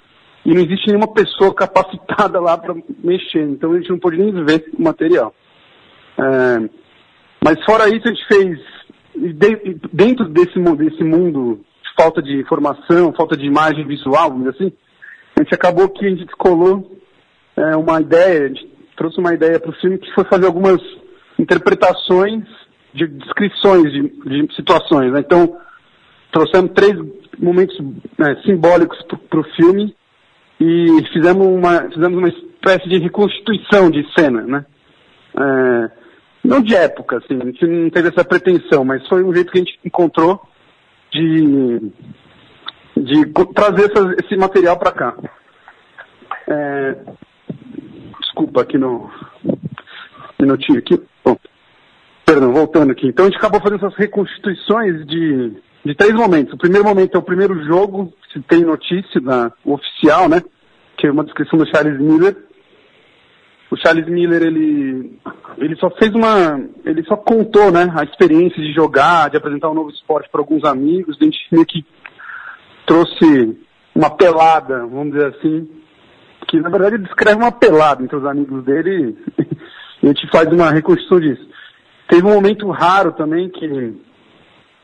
E 0.47 0.55
não 0.55 0.61
existe 0.61 0.89
nenhuma 0.89 1.13
pessoa 1.13 1.53
capacitada 1.55 2.41
lá 2.41 2.57
para 2.57 2.75
mexer, 3.03 3.43
então 3.43 3.73
a 3.73 3.77
gente 3.77 3.91
não 3.91 3.99
pode 3.99 4.17
nem 4.17 4.33
ver 4.45 4.71
o 4.79 4.83
material. 4.83 5.35
É, 6.17 6.69
mas 7.45 7.63
fora 7.65 7.89
isso, 7.89 8.07
a 8.07 8.13
gente 8.13 8.27
fez, 8.27 8.59
dentro 9.93 10.29
desse, 10.29 10.59
desse 10.77 11.05
mundo 11.05 11.61
de 11.83 11.95
falta 11.97 12.23
de 12.23 12.41
informação, 12.41 13.13
falta 13.13 13.37
de 13.37 13.45
imagem 13.45 13.85
visual, 13.87 14.33
assim, 14.49 14.73
a 15.37 15.43
gente 15.43 15.55
acabou 15.55 15.89
que 15.89 16.07
a 16.07 16.09
gente 16.09 16.25
descolou 16.25 16.99
é, 17.57 17.77
uma 17.77 18.01
ideia, 18.01 18.45
a 18.45 18.49
gente 18.49 18.69
trouxe 18.97 19.19
uma 19.19 19.35
ideia 19.35 19.59
para 19.59 19.71
o 19.71 19.75
filme 19.75 19.99
que 19.99 20.13
foi 20.15 20.25
fazer 20.25 20.47
algumas 20.47 20.81
interpretações 21.39 22.45
de 22.95 23.07
descrições 23.07 23.91
de, 23.93 24.03
de 24.03 24.55
situações. 24.55 25.13
Né? 25.13 25.21
Então, 25.21 25.57
trouxemos 26.31 26.73
três 26.73 26.95
momentos 27.39 27.79
né, 28.19 28.37
simbólicos 28.45 28.99
para 29.29 29.41
o 29.41 29.45
filme 29.57 29.95
e 30.61 31.05
fizemos 31.13 31.47
uma, 31.47 31.89
fizemos 31.91 32.19
uma 32.19 32.29
espécie 32.29 32.89
de 32.89 32.99
reconstituição 32.99 33.91
de 33.91 34.07
cena, 34.17 34.43
né? 34.43 34.65
É, 35.35 35.91
não 36.45 36.61
de 36.61 36.75
época, 36.75 37.19
assim, 37.19 37.41
a 37.41 37.45
gente 37.47 37.67
não 37.67 37.91
teve 37.91 38.09
essa 38.09 38.25
pretensão, 38.25 38.85
mas 38.85 39.07
foi 39.09 39.25
um 39.25 39.35
jeito 39.35 39.51
que 39.51 39.59
a 39.59 39.61
gente 39.63 39.79
encontrou 39.85 40.41
de, 41.11 41.93
de 42.97 43.27
trazer 43.55 43.91
essa, 43.91 44.15
esse 44.25 44.37
material 44.37 44.79
para 44.79 44.93
cá. 44.93 45.17
É, 46.49 46.97
desculpa, 48.21 48.63
aqui 48.63 48.77
no 48.77 49.11
minutinho 50.43 50.79
aqui. 50.79 51.01
Bom, 51.25 51.37
perdão, 52.25 52.53
voltando 52.53 52.93
aqui. 52.93 53.09
Então 53.09 53.27
a 53.27 53.29
gente 53.29 53.39
acabou 53.39 53.61
fazendo 53.61 53.85
essas 53.85 53.99
reconstituições 53.99 55.07
de, 55.07 55.53
de 55.85 55.95
três 55.95 56.13
momentos. 56.13 56.55
O 56.55 56.59
primeiro 56.59 56.85
momento 56.85 57.15
é 57.15 57.19
o 57.19 57.23
primeiro 57.23 57.65
jogo, 57.65 58.13
se 58.33 58.41
tem 58.43 58.63
notícia 58.65 59.21
da 59.21 59.53
oficial, 59.65 60.29
né? 60.29 60.43
Que 60.97 61.07
é 61.07 61.11
uma 61.11 61.25
descrição 61.25 61.59
do 61.59 61.67
Charles 61.67 61.99
Miller. 62.01 62.37
O 63.71 63.77
Charles 63.77 64.07
Miller, 64.07 64.43
ele, 64.43 65.19
ele 65.57 65.77
só 65.77 65.89
fez 65.91 66.15
uma. 66.15 66.61
Ele 66.85 67.03
só 67.05 67.17
contou, 67.17 67.71
né? 67.71 67.91
A 67.97 68.05
experiência 68.05 68.63
de 68.63 68.73
jogar, 68.73 69.31
de 69.31 69.37
apresentar 69.37 69.71
um 69.71 69.75
novo 69.75 69.91
esporte 69.91 70.29
para 70.31 70.41
alguns 70.41 70.63
amigos. 70.65 71.17
A 71.21 71.25
gente 71.25 71.39
meio 71.51 71.65
que 71.65 71.85
trouxe 72.87 73.57
uma 73.95 74.11
pelada, 74.11 74.87
vamos 74.87 75.13
dizer 75.13 75.35
assim, 75.35 75.69
que 76.49 76.61
na 76.61 76.69
verdade 76.69 76.99
descreve 76.99 77.41
uma 77.41 77.53
pelada 77.53 78.03
entre 78.03 78.17
os 78.17 78.25
amigos 78.25 78.65
dele 78.65 79.17
a 80.03 80.07
gente 80.07 80.29
faz 80.31 80.49
uma 80.53 80.71
reconstrução 80.71 81.21
disso. 81.21 81.47
Teve 82.09 82.27
um 82.27 82.35
momento 82.35 82.69
raro 82.71 83.13
também 83.13 83.49
que, 83.49 83.95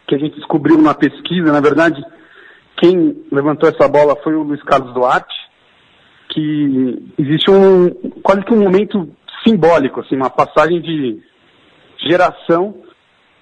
que 0.07 0.15
a 0.15 0.19
gente 0.19 0.37
descobriu 0.37 0.79
na 0.79 0.95
pesquisa, 0.95 1.53
na 1.53 1.61
verdade, 1.61 2.03
quem 2.77 3.25
levantou 3.31 3.69
essa 3.69 3.89
bola 3.89 4.17
foi 4.23 4.35
o 4.35 4.43
Luiz 4.43 4.63
Carlos 4.63 4.95
Duarte, 4.95 5.35
que 6.29 7.13
existe 7.19 7.51
um 7.51 7.91
quase 8.23 8.43
que 8.43 8.53
um 8.53 8.63
momento 8.63 9.09
simbólico, 9.47 10.01
assim, 10.01 10.17
uma 10.17 10.31
passagem 10.31 10.81
de 10.81 11.21
geração 12.07 12.83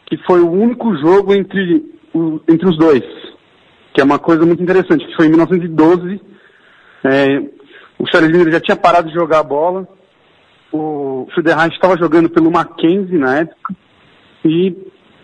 que 0.07 0.17
foi 0.19 0.41
o 0.41 0.51
único 0.51 0.97
jogo 0.97 1.35
entre, 1.35 1.85
o, 2.15 2.41
entre 2.49 2.69
os 2.69 2.79
dois, 2.79 3.03
que 3.93 4.01
é 4.01 4.05
uma 4.05 4.19
coisa 4.19 4.47
muito 4.47 4.63
interessante, 4.63 5.05
que 5.05 5.17
foi 5.17 5.27
em 5.27 5.31
1912, 5.31 6.21
é, 7.05 7.39
o 7.99 8.07
Charles 8.07 8.31
Miller 8.31 8.53
já 8.53 8.61
tinha 8.61 8.77
parado 8.77 9.09
de 9.09 9.15
jogar 9.15 9.43
bola, 9.43 9.87
o 10.77 11.29
Federer 11.35 11.69
estava 11.73 11.99
jogando 11.99 12.29
pelo 12.29 12.51
Mackenzie 12.51 13.19
na 13.19 13.39
época, 13.39 13.75
e 14.45 14.77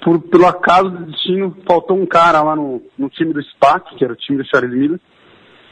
por, 0.03 0.21
pelo 0.21 0.47
acaso 0.47 0.91
do 0.91 1.07
destino, 1.07 1.57
faltou 1.67 1.97
um 1.97 2.07
cara 2.07 2.43
lá 2.43 2.57
no, 2.57 2.83
no 2.99 3.09
time 3.09 3.33
do 3.33 3.43
SPAC, 3.43 3.95
que 3.97 4.05
era 4.05 4.13
o 4.13 4.17
time 4.17 4.39
do 4.39 4.49
Charles 4.49 4.73
Miller, 4.73 5.01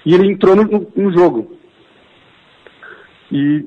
e 0.07 0.15
ele 0.15 0.31
entrou 0.31 0.55
no, 0.57 0.91
no, 0.95 1.13
jogo. 1.13 1.57
E 3.31 3.67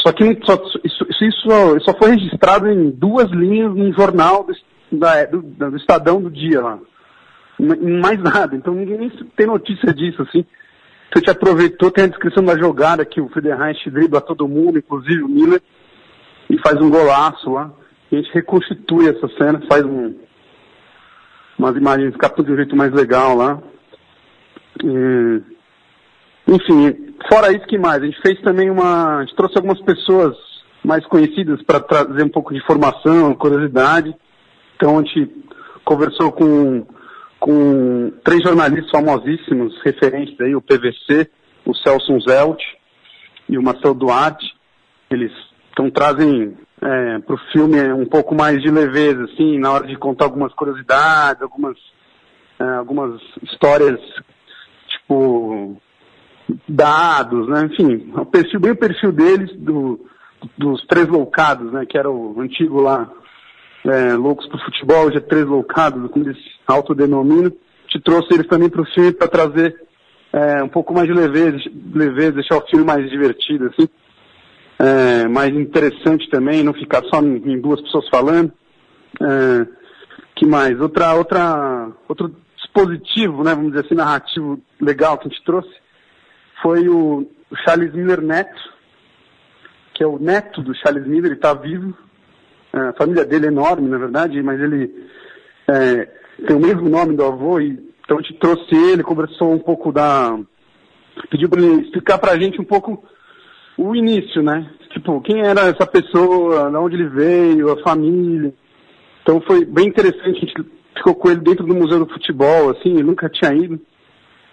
só 0.00 0.12
que 0.12 0.38
só, 0.44 0.54
isso, 0.84 1.06
isso, 1.10 1.80
só 1.80 1.94
foi 1.98 2.12
registrado 2.12 2.68
em 2.68 2.90
duas 2.90 3.30
linhas 3.30 3.74
num 3.74 3.92
jornal 3.92 4.44
do, 4.44 4.98
da, 4.98 5.24
do, 5.26 5.42
do 5.42 5.76
Estadão 5.76 6.22
do 6.22 6.30
dia 6.30 6.60
lá. 6.60 6.78
Mais 7.58 8.20
nada. 8.20 8.54
Então 8.54 8.72
ninguém 8.72 9.10
tem 9.36 9.46
notícia 9.46 9.92
disso, 9.92 10.22
assim. 10.22 10.44
A 11.14 11.18
gente 11.18 11.30
aproveitou, 11.30 11.90
tem 11.90 12.04
a 12.04 12.08
descrição 12.08 12.44
da 12.44 12.56
jogada 12.56 13.04
que 13.04 13.20
o 13.20 13.28
Federreich 13.30 13.88
dribla 13.90 14.20
todo 14.20 14.48
mundo, 14.48 14.78
inclusive 14.78 15.22
o 15.22 15.28
Miller, 15.28 15.62
e 16.50 16.58
faz 16.58 16.80
um 16.80 16.90
golaço 16.90 17.50
lá. 17.50 17.70
E 18.10 18.16
a 18.16 18.20
gente 18.20 18.32
reconstitui 18.32 19.08
essa 19.08 19.28
cena, 19.36 19.62
faz 19.68 19.84
um, 19.84 20.14
umas 21.58 21.76
imagens, 21.76 22.16
capta 22.16 22.42
de 22.42 22.52
um 22.52 22.56
jeito 22.56 22.76
mais 22.76 22.92
legal 22.92 23.34
lá. 23.34 23.58
E, 24.84 25.42
enfim, 26.46 27.14
fora 27.30 27.52
isso, 27.52 27.66
que 27.66 27.78
mais? 27.78 28.02
A 28.02 28.06
gente 28.06 28.20
fez 28.20 28.40
também 28.42 28.70
uma. 28.70 29.18
A 29.18 29.24
gente 29.24 29.36
trouxe 29.36 29.56
algumas 29.56 29.80
pessoas 29.82 30.36
mais 30.84 31.04
conhecidas 31.06 31.62
para 31.62 31.80
trazer 31.80 32.22
um 32.24 32.30
pouco 32.30 32.52
de 32.52 32.60
informação, 32.60 33.34
curiosidade. 33.34 34.14
Então 34.76 34.98
a 34.98 35.02
gente 35.02 35.30
conversou 35.84 36.32
com, 36.32 36.86
com 37.38 38.12
três 38.24 38.42
jornalistas 38.42 38.90
famosíssimos, 38.90 39.80
referentes 39.84 40.38
aí, 40.40 40.54
o 40.54 40.62
PVC, 40.62 41.30
o 41.64 41.74
Celso 41.74 42.18
Zelt 42.20 42.60
e 43.48 43.56
o 43.56 43.62
Marcelo 43.62 43.94
Duarte. 43.94 44.46
Eles 45.10 45.32
então 45.72 45.90
trazem 45.90 46.56
é, 46.82 47.18
para 47.20 47.34
o 47.34 47.40
filme 47.52 47.80
um 47.92 48.06
pouco 48.06 48.34
mais 48.34 48.60
de 48.60 48.70
leveza, 48.70 49.24
assim, 49.24 49.58
na 49.58 49.72
hora 49.72 49.86
de 49.86 49.96
contar 49.96 50.24
algumas 50.24 50.52
curiosidades, 50.52 51.42
algumas, 51.42 51.76
é, 52.58 52.64
algumas 52.64 53.20
histórias, 53.42 54.00
tipo, 54.88 55.80
dados, 56.68 57.48
né? 57.48 57.68
Enfim, 57.72 58.12
o 58.14 58.26
perfil, 58.26 58.60
bem 58.60 58.72
o 58.72 58.76
perfil 58.76 59.12
deles, 59.12 59.54
do, 59.56 60.00
dos 60.56 60.84
três 60.86 61.08
loucados, 61.08 61.72
né? 61.72 61.86
Que 61.86 61.98
era 61.98 62.10
o 62.10 62.40
antigo 62.40 62.80
lá, 62.80 63.10
é, 63.88 64.14
Loucos 64.14 64.46
pro 64.48 64.58
Futebol, 64.58 65.06
hoje 65.06 65.16
é 65.16 65.20
Três 65.20 65.46
Loucados, 65.46 66.10
como 66.10 66.24
eles 66.24 66.38
autodenominam. 66.66 67.52
Te 67.88 68.00
trouxe 68.00 68.34
eles 68.34 68.46
também 68.46 68.68
para 68.68 68.82
o 68.82 68.86
filme 68.86 69.12
para 69.12 69.28
trazer 69.28 69.74
é, 70.32 70.62
um 70.62 70.68
pouco 70.68 70.92
mais 70.92 71.06
de 71.06 71.14
leveza, 71.14 71.58
leveza, 71.94 72.32
deixar 72.32 72.58
o 72.58 72.66
filme 72.66 72.84
mais 72.84 73.08
divertido, 73.10 73.66
assim 73.66 73.88
é, 74.78 75.26
mais 75.26 75.52
interessante 75.54 76.30
também, 76.30 76.62
não 76.62 76.72
ficar 76.72 77.02
só 77.04 77.20
em, 77.20 77.60
duas 77.60 77.80
pessoas 77.82 78.08
falando. 78.08 78.52
É, 79.20 79.66
que 80.36 80.46
mais? 80.46 80.80
Outra, 80.80 81.14
outra, 81.14 81.90
outro 82.08 82.34
dispositivo, 82.56 83.42
né, 83.42 83.54
vamos 83.54 83.72
dizer 83.72 83.84
assim, 83.84 83.94
narrativo 83.94 84.60
legal 84.80 85.18
que 85.18 85.26
a 85.26 85.30
gente 85.30 85.44
trouxe 85.44 85.70
foi 86.62 86.88
o, 86.88 87.28
o 87.50 87.56
Charles 87.64 87.92
Miller 87.92 88.20
Neto, 88.20 88.60
que 89.94 90.04
é 90.04 90.06
o 90.06 90.18
neto 90.18 90.62
do 90.62 90.74
Charles 90.76 91.06
Miller, 91.06 91.26
ele 91.26 91.34
está 91.34 91.54
vivo. 91.54 91.96
A 92.78 92.92
família 92.94 93.24
dele 93.24 93.46
é 93.46 93.48
enorme, 93.48 93.88
na 93.88 93.98
verdade, 93.98 94.42
mas 94.42 94.60
ele 94.60 94.92
é, 95.68 96.08
tem 96.46 96.56
o 96.56 96.60
mesmo 96.60 96.88
nome 96.88 97.16
do 97.16 97.24
avô, 97.24 97.60
e, 97.60 97.78
então 98.04 98.18
a 98.18 98.22
gente 98.22 98.38
trouxe 98.38 98.74
ele, 98.74 99.02
conversou 99.02 99.52
um 99.52 99.58
pouco 99.58 99.92
da. 99.92 100.38
pediu 101.30 101.48
para 101.48 101.60
ele 101.60 101.82
explicar 101.82 102.18
para 102.18 102.32
a 102.32 102.38
gente 102.38 102.60
um 102.60 102.64
pouco 102.64 103.04
o 103.76 103.94
início, 103.94 104.42
né? 104.42 104.70
Tipo, 104.90 105.20
quem 105.20 105.40
era 105.40 105.62
essa 105.62 105.86
pessoa, 105.86 106.70
de 106.70 106.76
onde 106.76 106.96
ele 106.96 107.08
veio, 107.08 107.70
a 107.70 107.82
família. 107.82 108.52
Então 109.22 109.40
foi 109.42 109.64
bem 109.64 109.86
interessante, 109.88 110.36
a 110.36 110.40
gente 110.40 110.54
ficou 110.96 111.14
com 111.14 111.30
ele 111.30 111.40
dentro 111.40 111.66
do 111.66 111.74
Museu 111.74 112.04
do 112.04 112.12
Futebol, 112.12 112.70
assim, 112.70 112.94
ele 112.94 113.02
nunca 113.02 113.28
tinha 113.28 113.52
ido. 113.52 113.78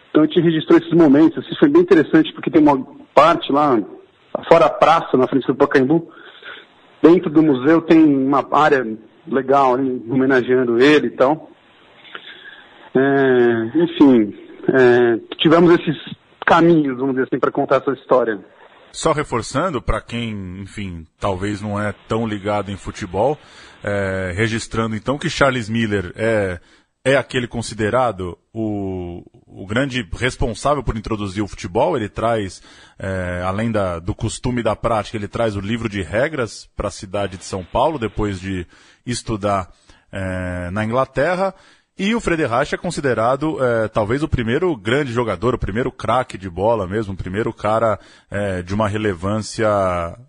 Então 0.09 0.23
a 0.23 0.25
gente 0.25 0.41
registrou 0.41 0.77
esses 0.77 0.93
momentos, 0.93 1.37
assim, 1.37 1.55
foi 1.57 1.69
bem 1.69 1.81
interessante, 1.81 2.31
porque 2.33 2.51
tem 2.51 2.61
uma 2.61 2.85
parte 3.13 3.51
lá, 3.51 3.81
fora 4.49 4.65
a 4.65 4.69
praça, 4.69 5.17
na 5.17 5.27
frente 5.27 5.47
do 5.47 5.55
Pacaembu, 5.55 6.09
dentro 7.05 7.29
do 7.29 7.43
museu 7.43 7.81
tem 7.81 8.03
uma 8.03 8.45
área 8.51 8.83
legal 9.27 9.75
ali, 9.75 10.03
homenageando 10.09 10.79
ele 10.79 11.07
e 11.07 11.11
tal. 11.11 11.51
É, 12.95 13.71
enfim, 13.75 14.33
é, 14.69 15.19
tivemos 15.37 15.71
esses 15.79 15.95
caminhos, 16.45 16.97
vamos 16.97 17.15
dizer 17.15 17.27
assim, 17.27 17.39
para 17.39 17.51
contar 17.51 17.77
essa 17.77 17.91
história. 17.91 18.39
Só 18.91 19.11
reforçando, 19.11 19.81
para 19.81 20.01
quem, 20.01 20.61
enfim, 20.61 21.05
talvez 21.19 21.61
não 21.61 21.79
é 21.79 21.93
tão 22.07 22.25
ligado 22.25 22.71
em 22.71 22.77
futebol, 22.77 23.37
é, 23.83 24.31
registrando 24.35 24.95
então 24.95 25.17
que 25.17 25.29
Charles 25.29 25.69
Miller 25.69 26.13
é, 26.15 26.59
é 27.05 27.15
aquele 27.15 27.47
considerado 27.47 28.35
o, 28.51 29.23
o 29.45 29.67
grande 29.67 30.05
responsável 30.11 30.81
por 30.81 30.97
introduzir 30.97 31.43
o 31.43 31.47
futebol. 31.47 31.95
Ele 31.95 32.09
traz, 32.09 32.63
é, 32.97 33.43
além 33.45 33.71
da, 33.71 33.99
do 33.99 34.15
costume 34.15 34.63
da 34.63 34.75
prática, 34.75 35.15
ele 35.15 35.27
traz 35.27 35.55
o 35.55 35.59
livro 35.59 35.87
de 35.87 36.01
regras 36.01 36.67
para 36.75 36.87
a 36.87 36.91
cidade 36.91 37.37
de 37.37 37.45
São 37.45 37.63
Paulo, 37.63 37.99
depois 37.99 38.39
de 38.39 38.65
estudar 39.05 39.71
é, 40.11 40.71
na 40.71 40.83
Inglaterra. 40.83 41.53
E 41.95 42.15
o 42.15 42.19
Frederich 42.19 42.73
é 42.73 42.77
considerado 42.77 43.63
é, 43.63 43.87
talvez 43.87 44.23
o 44.23 44.27
primeiro 44.27 44.75
grande 44.75 45.13
jogador, 45.13 45.53
o 45.53 45.59
primeiro 45.59 45.91
craque 45.91 46.39
de 46.39 46.49
bola 46.49 46.87
mesmo, 46.87 47.13
o 47.13 47.17
primeiro 47.17 47.53
cara 47.53 47.99
é, 48.31 48.63
de 48.63 48.73
uma 48.73 48.89
relevância 48.89 49.69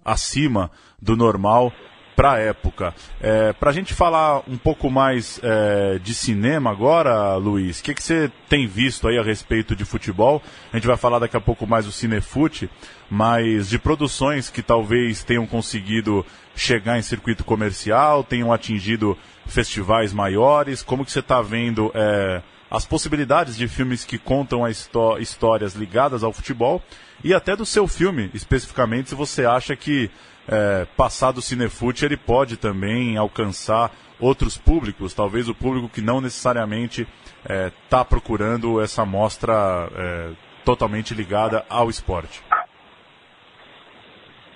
acima 0.05 0.71
do 1.01 1.17
normal 1.17 1.73
para 2.17 2.33
a 2.33 2.39
época. 2.39 2.95
É, 3.21 3.53
para 3.53 3.71
a 3.71 3.73
gente 3.73 3.93
falar 3.93 4.43
um 4.49 4.57
pouco 4.57 4.91
mais 4.91 5.39
é, 5.43 5.99
de 5.99 6.15
cinema 6.15 6.71
agora, 6.71 7.37
Luiz, 7.37 7.79
o 7.79 7.83
que, 7.85 7.95
que 7.95 8.03
você 8.03 8.33
tem 8.49 8.67
visto 8.67 9.07
aí 9.07 9.19
a 9.19 9.23
respeito 9.23 9.77
de 9.77 9.85
futebol? 9.85 10.43
A 10.73 10.77
gente 10.77 10.87
vai 10.87 10.97
falar 10.97 11.19
daqui 11.19 11.37
a 11.37 11.41
pouco 11.41 11.67
mais 11.67 11.85
do 11.85 11.93
Cinefute, 11.93 12.71
mas 13.11 13.69
de 13.69 13.79
produções 13.79 14.49
que 14.49 14.63
talvez 14.63 15.23
tenham 15.23 15.47
conseguido 15.47 16.25
chegar 16.57 16.99
em 16.99 17.03
circuito 17.03 17.45
comercial, 17.45 18.25
tenham 18.25 18.51
atingido 18.51 19.17
festivais 19.47 20.13
maiores? 20.15 20.83
Como 20.83 21.05
que 21.05 21.13
você 21.13 21.21
está 21.21 21.43
vendo 21.43 21.93
é, 21.95 22.41
as 22.71 22.87
possibilidades 22.87 23.57
de 23.57 23.69
filmes 23.69 24.07
que 24.07 24.17
contam 24.17 24.67
histó 24.67 25.19
histórias 25.19 25.75
ligadas 25.75 26.25
ao 26.25 26.33
futebol 26.33 26.83
e 27.23 27.35
até 27.35 27.55
do 27.55 27.67
seu 27.67 27.87
filme, 27.87 28.31
especificamente, 28.33 29.11
se 29.11 29.15
você 29.15 29.45
acha 29.45 29.77
que 29.77 30.11
é, 30.49 30.87
passado 30.97 31.39
o 31.39 31.43
Cinefute 31.43 32.05
ele 32.05 32.17
pode 32.17 32.57
também 32.57 33.17
alcançar 33.17 33.91
outros 34.21 34.57
públicos, 34.57 35.13
talvez 35.13 35.49
o 35.49 35.55
público 35.55 35.89
que 35.89 36.01
não 36.01 36.21
necessariamente 36.21 37.03
está 37.43 37.55
é, 37.55 37.73
tá 37.89 38.05
procurando 38.05 38.81
essa 38.81 39.05
mostra 39.05 39.89
é, 39.95 40.31
totalmente 40.65 41.15
ligada 41.15 41.65
ao 41.69 41.91
esporte. 41.91 42.43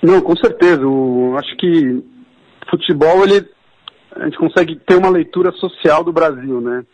Não, 0.02 0.20
com 0.20 0.34
certeza. 0.36 0.80
Eu 0.80 1.36
acho 1.38 1.56
que 1.56 2.02
futebol 2.70 3.22
ele 3.24 3.46
a 4.16 4.24
gente 4.24 4.38
consegue 4.38 4.76
ter 4.76 4.96
uma 4.96 5.08
leitura 5.08 5.52
social 5.52 6.02
do 6.02 6.12
Brasil, 6.12 6.60
né? 6.60 6.84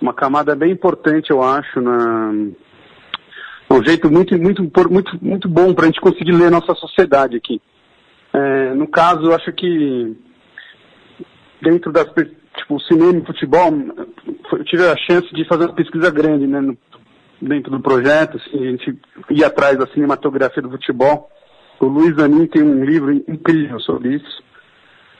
Uma 0.00 0.14
camada 0.14 0.54
bem 0.54 0.72
importante, 0.72 1.30
eu 1.30 1.42
acho, 1.42 1.80
na 1.80 2.30
um 3.70 3.84
jeito 3.84 4.10
muito 4.10 4.38
muito 4.38 4.62
muito 4.90 5.18
muito 5.20 5.48
bom 5.48 5.74
para 5.74 5.84
a 5.84 5.86
gente 5.86 6.00
conseguir 6.00 6.32
ler 6.32 6.50
nossa 6.50 6.74
sociedade 6.74 7.36
aqui. 7.36 7.60
É, 8.38 8.74
no 8.74 8.86
caso, 8.86 9.24
eu 9.24 9.34
acho 9.34 9.52
que 9.52 10.16
dentro 11.62 11.92
das 11.92 12.06
tipo 12.56 12.80
cinema 12.80 13.18
e 13.18 13.26
futebol, 13.26 13.72
eu 14.52 14.64
tive 14.64 14.86
a 14.86 14.96
chance 14.96 15.32
de 15.34 15.46
fazer 15.46 15.64
uma 15.64 15.74
pesquisa 15.74 16.10
grande, 16.10 16.46
né? 16.46 16.60
No, 16.60 16.76
dentro 17.40 17.70
do 17.70 17.80
projeto, 17.80 18.36
assim, 18.36 18.66
a 18.66 18.70
gente 18.70 18.98
ia 19.30 19.46
atrás 19.46 19.78
da 19.78 19.86
cinematografia 19.88 20.62
do 20.62 20.70
futebol. 20.70 21.30
O 21.80 21.86
Luiz 21.86 22.18
Anin 22.18 22.46
tem 22.46 22.62
um 22.62 22.84
livro 22.84 23.12
incrível 23.12 23.78
sobre 23.80 24.16
isso 24.16 24.48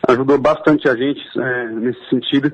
ajudou 0.07 0.39
bastante 0.39 0.89
a 0.89 0.97
gente 0.97 1.21
é, 1.39 1.67
nesse 1.69 2.09
sentido. 2.09 2.53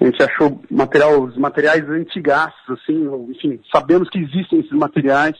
A 0.00 0.04
gente 0.04 0.22
achou 0.22 0.60
material, 0.70 1.22
os 1.22 1.36
materiais 1.36 1.88
antigaços, 1.88 2.70
assim, 2.70 3.08
enfim, 3.30 3.60
sabemos 3.72 4.08
que 4.10 4.18
existem 4.18 4.60
esses 4.60 4.72
materiais. 4.72 5.36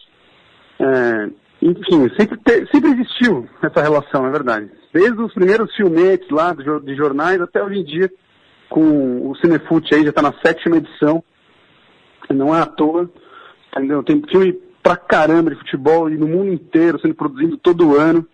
É, 0.79 1.29
enfim, 1.63 2.11
sempre, 2.19 2.37
te, 2.39 2.67
sempre 2.73 2.91
existiu 2.91 3.49
essa 3.63 3.81
relação, 3.81 4.27
é 4.27 4.31
verdade. 4.31 4.69
Desde 4.93 5.21
os 5.21 5.33
primeiros 5.33 5.73
filmetes 5.77 6.29
lá 6.29 6.53
de 6.53 6.97
jornais 6.97 7.41
até 7.41 7.63
hoje 7.63 7.79
em 7.79 7.85
dia, 7.85 8.11
com 8.69 9.31
o 9.31 9.37
Cinefute 9.37 9.95
aí, 9.95 10.03
já 10.03 10.11
está 10.11 10.21
na 10.21 10.35
sétima 10.45 10.79
edição. 10.79 11.23
Não 12.29 12.55
é 12.55 12.61
à 12.61 12.67
toa, 12.67 13.09
entendeu? 13.71 14.03
Tem 14.03 14.21
filme 14.29 14.59
pra 14.83 14.97
caramba 14.97 15.51
de 15.51 15.57
futebol 15.57 16.11
e 16.11 16.17
no 16.17 16.27
mundo 16.27 16.53
inteiro, 16.53 17.01
sendo 17.01 17.15
produzido 17.15 17.57
todo 17.59 17.97
ano. 17.97 18.27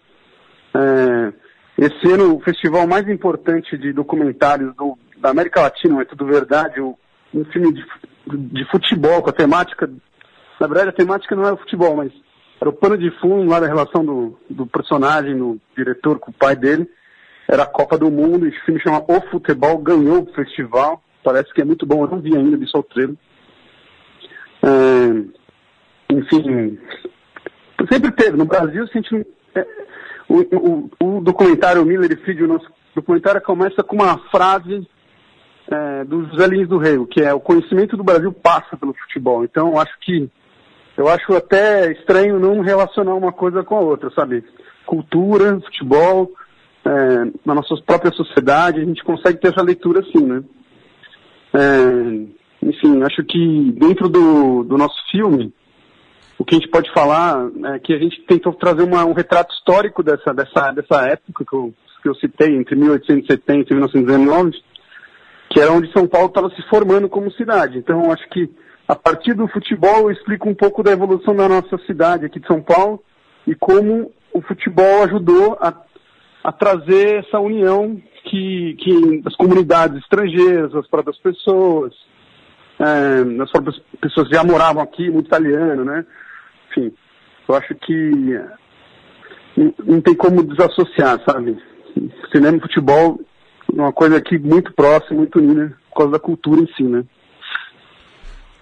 É, 0.74 1.32
esse 1.76 2.10
ano, 2.10 2.36
o 2.36 2.40
festival 2.40 2.86
mais 2.86 3.08
importante 3.08 3.76
de 3.76 3.92
documentários 3.92 4.74
do, 4.74 4.96
da 5.18 5.30
América 5.30 5.60
Latina, 5.60 6.00
é 6.00 6.04
tudo 6.06 6.24
verdade, 6.24 6.80
um 6.80 7.44
filme 7.52 7.72
de, 7.72 7.84
de 8.26 8.64
futebol 8.70 9.22
com 9.22 9.30
a 9.30 9.34
temática. 9.34 9.90
Na 10.58 10.66
verdade, 10.66 10.88
a 10.88 10.92
temática 10.92 11.36
não 11.36 11.44
era 11.44 11.54
o 11.54 11.58
futebol, 11.58 11.96
mas 11.96 12.10
era 12.60 12.70
o 12.70 12.72
pano 12.72 12.98
de 12.98 13.10
fundo 13.20 13.48
lá 13.48 13.60
da 13.60 13.66
relação 13.66 14.04
do, 14.04 14.38
do 14.50 14.66
personagem, 14.66 15.36
do 15.36 15.60
diretor 15.76 16.18
com 16.18 16.30
o 16.30 16.34
pai 16.34 16.56
dele. 16.56 16.88
Era 17.48 17.62
a 17.62 17.66
Copa 17.66 17.96
do 17.96 18.10
Mundo, 18.10 18.46
esse 18.46 18.60
filme 18.60 18.80
chama 18.80 19.04
O 19.08 19.20
Futebol, 19.30 19.78
ganhou 19.78 20.22
o 20.22 20.32
festival. 20.32 21.02
Parece 21.22 21.52
que 21.54 21.62
é 21.62 21.64
muito 21.64 21.86
bom, 21.86 22.04
eu 22.04 22.10
não 22.10 22.20
vi 22.20 22.36
ainda, 22.36 22.56
vi 22.56 22.66
só 22.68 22.78
o 22.78 22.82
treino. 22.82 23.16
É, 24.62 26.14
enfim, 26.14 26.78
sempre 27.90 28.10
teve. 28.12 28.36
No 28.36 28.44
Brasil, 28.44 28.82
a 28.82 28.86
gente 28.86 29.26
é, 29.54 29.66
o, 30.28 30.40
o, 30.56 30.90
o 31.00 31.20
documentário 31.20 31.84
Miller 31.86 32.12
e 32.12 32.16
Filho, 32.24 32.44
o 32.44 32.48
nosso 32.48 32.68
documentário 32.94 33.40
começa 33.40 33.82
com 33.82 33.96
uma 33.96 34.18
frase 34.30 34.86
é, 35.70 36.04
do 36.04 36.26
José 36.26 36.46
Lins 36.48 36.68
do 36.68 36.78
Rego, 36.78 37.06
que 37.06 37.20
é 37.20 37.32
o 37.32 37.40
conhecimento 37.40 37.96
do 37.96 38.04
Brasil 38.04 38.32
passa 38.32 38.76
pelo 38.76 38.94
futebol. 38.94 39.44
Então, 39.44 39.68
eu 39.68 39.78
acho 39.78 39.96
que 40.00 40.28
eu 40.98 41.08
acho 41.08 41.32
até 41.32 41.92
estranho 41.92 42.40
não 42.40 42.60
relacionar 42.60 43.14
uma 43.14 43.32
coisa 43.32 43.62
com 43.62 43.76
a 43.76 43.80
outra, 43.80 44.10
sabe? 44.10 44.44
Cultura, 44.84 45.60
futebol, 45.60 46.32
é, 46.84 47.30
na 47.46 47.54
nossa 47.54 47.76
própria 47.86 48.10
sociedade, 48.10 48.80
a 48.80 48.84
gente 48.84 49.04
consegue 49.04 49.38
ter 49.38 49.52
essa 49.52 49.62
leitura 49.62 50.00
assim, 50.00 50.26
né? 50.26 50.42
É, 51.54 52.66
enfim, 52.66 53.00
acho 53.04 53.22
que 53.24 53.72
dentro 53.78 54.08
do, 54.08 54.64
do 54.64 54.76
nosso 54.76 54.96
filme, 55.12 55.54
o 56.36 56.44
que 56.44 56.56
a 56.56 56.58
gente 56.58 56.70
pode 56.70 56.92
falar 56.92 57.48
é 57.74 57.78
que 57.78 57.94
a 57.94 57.98
gente 57.98 58.20
tentou 58.22 58.52
trazer 58.52 58.82
uma, 58.82 59.04
um 59.04 59.12
retrato 59.12 59.54
histórico 59.54 60.02
dessa, 60.02 60.34
dessa, 60.34 60.72
dessa 60.72 61.06
época 61.06 61.44
que 61.48 61.54
eu, 61.54 61.72
que 62.02 62.08
eu 62.08 62.14
citei, 62.16 62.56
entre 62.56 62.74
1870 62.74 63.72
e 63.72 63.76
1919, 63.76 64.62
que 65.50 65.60
era 65.60 65.72
onde 65.72 65.92
São 65.92 66.08
Paulo 66.08 66.26
estava 66.26 66.50
se 66.50 66.62
formando 66.68 67.08
como 67.08 67.30
cidade. 67.30 67.78
Então, 67.78 68.10
acho 68.10 68.28
que 68.30 68.50
a 68.88 68.96
partir 68.96 69.34
do 69.34 69.46
futebol 69.46 70.00
eu 70.00 70.10
explico 70.10 70.48
um 70.48 70.54
pouco 70.54 70.82
da 70.82 70.90
evolução 70.90 71.36
da 71.36 71.46
nossa 71.46 71.76
cidade 71.86 72.24
aqui 72.24 72.40
de 72.40 72.46
São 72.46 72.62
Paulo 72.62 73.02
e 73.46 73.54
como 73.54 74.10
o 74.32 74.40
futebol 74.40 75.04
ajudou 75.04 75.58
a, 75.60 75.74
a 76.42 76.50
trazer 76.50 77.18
essa 77.18 77.38
união 77.38 78.00
que, 78.24 78.74
que 78.78 79.22
as 79.26 79.36
comunidades 79.36 79.98
estrangeiras, 79.98 80.74
as 80.74 80.86
próprias 80.88 81.18
pessoas, 81.18 81.92
é, 82.78 83.42
as 83.42 83.50
próprias 83.50 83.78
pessoas 84.00 84.28
que 84.28 84.34
já 84.34 84.44
moravam 84.44 84.82
aqui, 84.82 85.10
muito 85.10 85.26
italiano, 85.26 85.84
né? 85.84 86.06
Enfim, 86.70 86.92
eu 87.48 87.54
acho 87.54 87.74
que 87.74 88.40
não, 89.84 90.00
tem 90.00 90.14
como 90.14 90.42
desassociar, 90.44 91.20
sabe? 91.26 91.58
Cinema 92.32 92.58
e 92.58 92.60
futebol 92.60 93.20
é 93.70 93.80
uma 93.80 93.92
coisa 93.92 94.16
aqui 94.16 94.38
muito 94.38 94.72
próxima, 94.72 95.18
muito 95.18 95.38
unida, 95.38 95.76
por 95.90 95.96
causa 95.96 96.12
da 96.12 96.18
cultura 96.18 96.60
em 96.60 96.66
si, 96.74 96.84
né? 96.84 97.04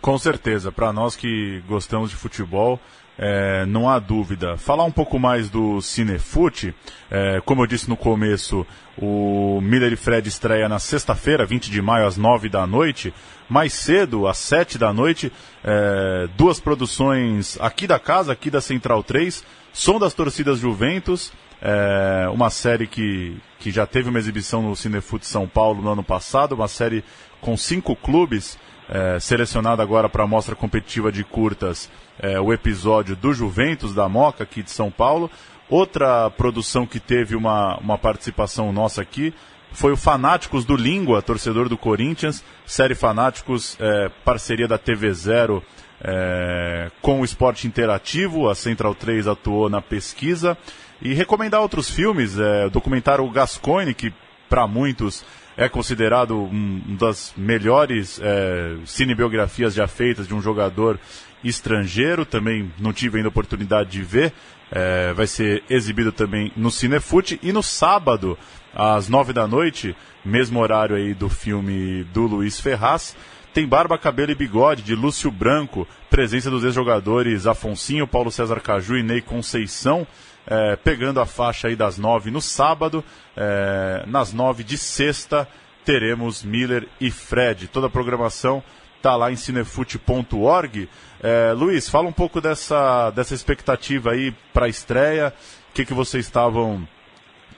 Com 0.06 0.18
certeza, 0.18 0.70
para 0.70 0.92
nós 0.92 1.16
que 1.16 1.60
gostamos 1.66 2.10
de 2.10 2.14
futebol, 2.14 2.78
é, 3.18 3.66
não 3.66 3.90
há 3.90 3.98
dúvida. 3.98 4.56
Falar 4.56 4.84
um 4.84 4.90
pouco 4.92 5.18
mais 5.18 5.50
do 5.50 5.82
Cinefute, 5.82 6.72
é, 7.10 7.42
como 7.44 7.62
eu 7.62 7.66
disse 7.66 7.88
no 7.88 7.96
começo, 7.96 8.64
o 8.96 9.60
Miller 9.60 9.92
e 9.92 9.96
Fred 9.96 10.28
estreia 10.28 10.68
na 10.68 10.78
sexta-feira, 10.78 11.44
20 11.44 11.72
de 11.72 11.82
maio, 11.82 12.06
às 12.06 12.16
9 12.16 12.48
da 12.48 12.64
noite. 12.68 13.12
Mais 13.48 13.72
cedo, 13.72 14.28
às 14.28 14.38
7 14.38 14.78
da 14.78 14.92
noite, 14.92 15.32
é, 15.64 16.28
duas 16.36 16.60
produções 16.60 17.58
aqui 17.60 17.88
da 17.88 17.98
casa, 17.98 18.30
aqui 18.30 18.48
da 18.48 18.60
Central 18.60 19.02
3, 19.02 19.42
Som 19.72 19.98
das 19.98 20.14
Torcidas 20.14 20.60
Juventus, 20.60 21.32
é, 21.60 22.28
uma 22.32 22.48
série 22.48 22.86
que, 22.86 23.36
que 23.58 23.72
já 23.72 23.88
teve 23.88 24.08
uma 24.08 24.20
exibição 24.20 24.62
no 24.62 24.76
Cinefute 24.76 25.26
São 25.26 25.48
Paulo 25.48 25.82
no 25.82 25.90
ano 25.90 26.04
passado, 26.04 26.54
uma 26.54 26.68
série 26.68 27.02
com 27.40 27.56
cinco 27.56 27.96
clubes 27.96 28.56
é, 28.88 29.18
selecionado 29.18 29.82
agora 29.82 30.08
para 30.08 30.24
a 30.24 30.26
mostra 30.26 30.54
competitiva 30.54 31.10
de 31.10 31.24
curtas 31.24 31.90
é, 32.18 32.40
o 32.40 32.52
episódio 32.52 33.16
do 33.16 33.32
Juventus 33.32 33.94
da 33.94 34.08
Moca 34.08 34.44
aqui 34.44 34.62
de 34.62 34.70
São 34.70 34.90
Paulo. 34.90 35.30
Outra 35.68 36.30
produção 36.30 36.86
que 36.86 37.00
teve 37.00 37.34
uma, 37.34 37.76
uma 37.78 37.98
participação 37.98 38.72
nossa 38.72 39.02
aqui 39.02 39.34
foi 39.72 39.92
o 39.92 39.96
Fanáticos 39.96 40.64
do 40.64 40.76
Língua, 40.76 41.20
torcedor 41.20 41.68
do 41.68 41.76
Corinthians, 41.76 42.42
série 42.64 42.94
Fanáticos, 42.94 43.76
é, 43.80 44.08
parceria 44.24 44.68
da 44.68 44.78
TV 44.78 45.12
Zero 45.12 45.62
é, 46.00 46.90
com 47.02 47.20
o 47.20 47.24
Esporte 47.24 47.66
Interativo, 47.66 48.48
a 48.48 48.54
Central 48.54 48.94
3 48.94 49.26
atuou 49.26 49.68
na 49.68 49.82
pesquisa. 49.82 50.56
E 51.02 51.12
recomendar 51.12 51.60
outros 51.60 51.90
filmes, 51.90 52.38
é, 52.38 52.66
o 52.66 52.70
documentário 52.70 53.28
Gascoigne, 53.28 53.92
que 53.92 54.14
para 54.48 54.66
muitos 54.66 55.24
é 55.56 55.68
considerado 55.68 56.36
um, 56.36 56.82
uma 56.86 56.98
das 56.98 57.32
melhores 57.36 58.20
é, 58.22 58.76
cinebiografias 58.84 59.74
já 59.74 59.86
feitas 59.86 60.28
de 60.28 60.34
um 60.34 60.40
jogador 60.40 61.00
estrangeiro. 61.42 62.26
Também 62.26 62.70
não 62.78 62.92
tive 62.92 63.16
ainda 63.16 63.28
oportunidade 63.28 63.90
de 63.90 64.02
ver. 64.02 64.32
É, 64.70 65.12
vai 65.14 65.26
ser 65.26 65.62
exibido 65.70 66.12
também 66.12 66.52
no 66.56 66.70
Cinefute. 66.70 67.40
E 67.42 67.52
no 67.52 67.62
sábado, 67.62 68.36
às 68.74 69.08
nove 69.08 69.32
da 69.32 69.46
noite, 69.46 69.96
mesmo 70.24 70.60
horário 70.60 70.96
aí 70.96 71.14
do 71.14 71.28
filme 71.28 72.04
do 72.12 72.26
Luiz 72.26 72.60
Ferraz, 72.60 73.16
tem 73.54 73.66
Barba, 73.66 73.96
Cabelo 73.96 74.32
e 74.32 74.34
Bigode, 74.34 74.82
de 74.82 74.94
Lúcio 74.94 75.30
Branco, 75.30 75.88
presença 76.10 76.50
dos 76.50 76.64
ex-jogadores 76.64 77.46
Afonsinho, 77.46 78.06
Paulo 78.06 78.30
César 78.30 78.60
Caju 78.60 78.98
e 78.98 79.02
Ney 79.02 79.22
Conceição 79.22 80.06
é, 80.46 80.76
pegando 80.76 81.20
a 81.20 81.26
faixa 81.26 81.68
aí 81.68 81.76
das 81.76 81.98
nove 81.98 82.30
no 82.30 82.40
sábado. 82.40 83.04
É, 83.36 84.04
nas 84.06 84.32
nove 84.32 84.62
de 84.62 84.78
sexta 84.78 85.48
teremos 85.84 86.42
Miller 86.42 86.88
e 87.00 87.10
Fred. 87.10 87.68
Toda 87.68 87.86
a 87.86 87.90
programação 87.90 88.62
está 88.96 89.14
lá 89.16 89.30
em 89.30 89.36
cinefute.org. 89.36 90.88
É, 91.22 91.52
Luiz, 91.52 91.88
fala 91.88 92.08
um 92.08 92.12
pouco 92.12 92.40
dessa, 92.40 93.10
dessa 93.10 93.34
expectativa 93.34 94.12
aí 94.12 94.34
para 94.52 94.66
a 94.66 94.68
estreia. 94.68 95.32
O 95.70 95.72
que, 95.74 95.84
que 95.84 95.94
vocês 95.94 96.24
estavam 96.24 96.86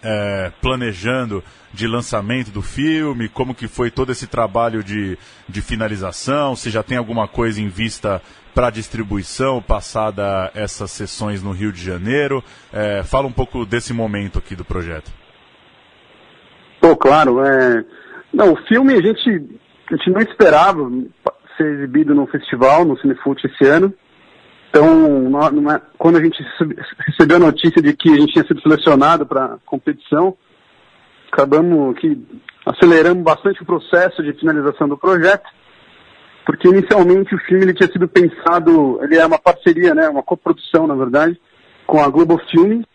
é, 0.03 0.53
planejando 0.61 1.43
de 1.73 1.87
lançamento 1.87 2.51
do 2.51 2.63
filme, 2.63 3.29
como 3.29 3.55
que 3.55 3.69
foi 3.69 3.91
todo 3.91 4.11
esse 4.11 4.27
trabalho 4.27 4.83
de, 4.83 5.19
de 5.49 5.61
finalização, 5.61 6.57
se 6.57 6.71
já 6.71 6.83
tem 6.83 6.97
alguma 6.97 7.29
coisa 7.29 7.61
em 7.61 7.69
vista 7.69 8.23
para 8.55 8.71
distribuição, 8.71 9.63
passada 9.63 10.51
essas 10.55 10.91
sessões 10.91 11.43
no 11.43 11.53
Rio 11.53 11.73
de 11.73 11.83
Janeiro. 11.83 12.43
É, 12.73 13.03
fala 13.03 13.27
um 13.27 13.33
pouco 13.33 13.65
desse 13.65 13.93
momento 13.93 14.39
aqui 14.39 14.57
do 14.57 14.65
projeto. 14.65 15.11
Pô, 16.81 16.97
claro. 16.97 17.45
É... 17.45 17.85
Não, 18.33 18.53
o 18.53 18.57
filme 18.67 18.95
a 18.95 19.01
gente, 19.01 19.29
a 19.91 19.97
gente 19.97 20.11
não 20.11 20.21
esperava 20.21 20.91
ser 21.57 21.67
exibido 21.75 22.15
no 22.15 22.27
festival, 22.27 22.85
no 22.85 22.99
Cinefute 22.99 23.47
esse 23.47 23.65
ano. 23.67 23.93
Então, 24.71 25.31
quando 25.97 26.19
a 26.19 26.23
gente 26.23 26.45
recebeu 27.07 27.37
a 27.37 27.41
notícia 27.41 27.81
de 27.81 27.95
que 27.95 28.11
a 28.11 28.17
gente 28.17 28.33
tinha 28.33 28.47
sido 28.47 28.61
selecionado 28.61 29.25
para 29.25 29.57
competição, 29.65 30.37
acabamos 31.33 31.99
que 31.99 32.23
aceleramos 32.67 33.25
bastante 33.25 33.63
o 33.63 33.67
processo 33.67 34.23
de 34.23 34.35
finalização 34.35 34.87
do 34.87 34.97
projeto, 34.97 35.49
porque 36.49 36.67
inicialmente 36.67 37.35
o 37.35 37.39
filme 37.41 37.63
ele 37.63 37.75
tinha 37.75 37.93
sido 37.93 38.09
pensado, 38.09 38.99
ele 39.03 39.17
é 39.17 39.27
uma 39.27 39.39
parceria, 39.39 39.95
né, 39.95 40.09
uma 40.09 40.23
coprodução, 40.23 40.87
na 40.87 40.95
verdade, 40.95 41.39
com 41.87 42.01
a 42.01 42.09
Globo 42.09 42.41
Filmes 42.51 42.87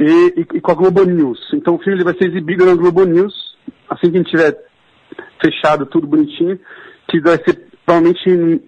e, 0.00 0.34
e, 0.36 0.40
e, 0.54 0.60
com 0.60 0.72
a 0.72 0.74
Globo 0.74 1.04
News. 1.04 1.38
Então 1.54 1.76
o 1.76 1.78
filme 1.78 1.98
ele 1.98 2.04
vai 2.04 2.14
ser 2.14 2.24
exibido 2.24 2.66
na 2.66 2.74
Globo 2.74 3.04
News, 3.04 3.32
assim 3.88 4.10
que 4.10 4.16
a 4.16 4.20
gente 4.22 4.30
tiver 4.32 4.58
fechado 5.40 5.86
tudo 5.86 6.08
bonitinho, 6.08 6.58
que 7.06 7.20
vai 7.20 7.36
ser 7.44 7.64
provavelmente 7.86 8.60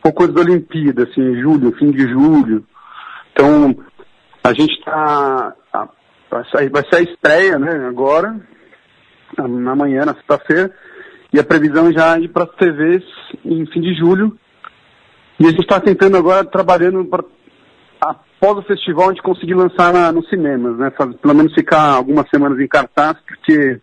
por 0.00 0.12
coisa 0.12 0.32
da 0.32 0.42
Olimpíada, 0.42 1.02
assim, 1.02 1.20
em 1.20 1.40
julho, 1.40 1.76
fim 1.76 1.90
de 1.90 2.08
julho. 2.08 2.64
Então, 3.32 3.76
a 4.44 4.52
gente 4.52 4.72
está. 4.72 5.52
Vai 6.30 6.44
sair, 6.52 6.68
vai 6.68 6.84
ser 6.88 6.96
a 6.96 7.02
estreia, 7.02 7.58
né, 7.58 7.88
agora, 7.88 8.36
amanhã, 9.36 10.04
na 10.04 10.14
sexta-feira, 10.14 10.72
e 11.32 11.38
a 11.38 11.44
previsão 11.44 11.92
já 11.92 12.16
é 12.16 12.20
ir 12.20 12.28
para 12.28 12.44
as 12.44 12.50
TVs 12.56 13.04
em 13.44 13.66
fim 13.66 13.80
de 13.80 13.94
julho. 13.94 14.36
E 15.38 15.44
a 15.44 15.50
gente 15.50 15.60
está 15.60 15.78
tentando 15.80 16.16
agora, 16.16 16.44
trabalhando 16.44 17.04
para 17.04 17.24
após 18.00 18.58
o 18.58 18.62
festival, 18.62 19.06
a 19.06 19.12
gente 19.12 19.22
conseguir 19.22 19.54
lançar 19.54 19.92
na, 19.92 20.12
nos 20.12 20.28
cinemas, 20.28 20.76
né? 20.78 20.90
pelo 20.90 21.34
menos 21.34 21.52
ficar 21.54 21.94
algumas 21.94 22.28
semanas 22.28 22.58
em 22.60 22.68
cartaz, 22.68 23.16
porque 23.26 23.80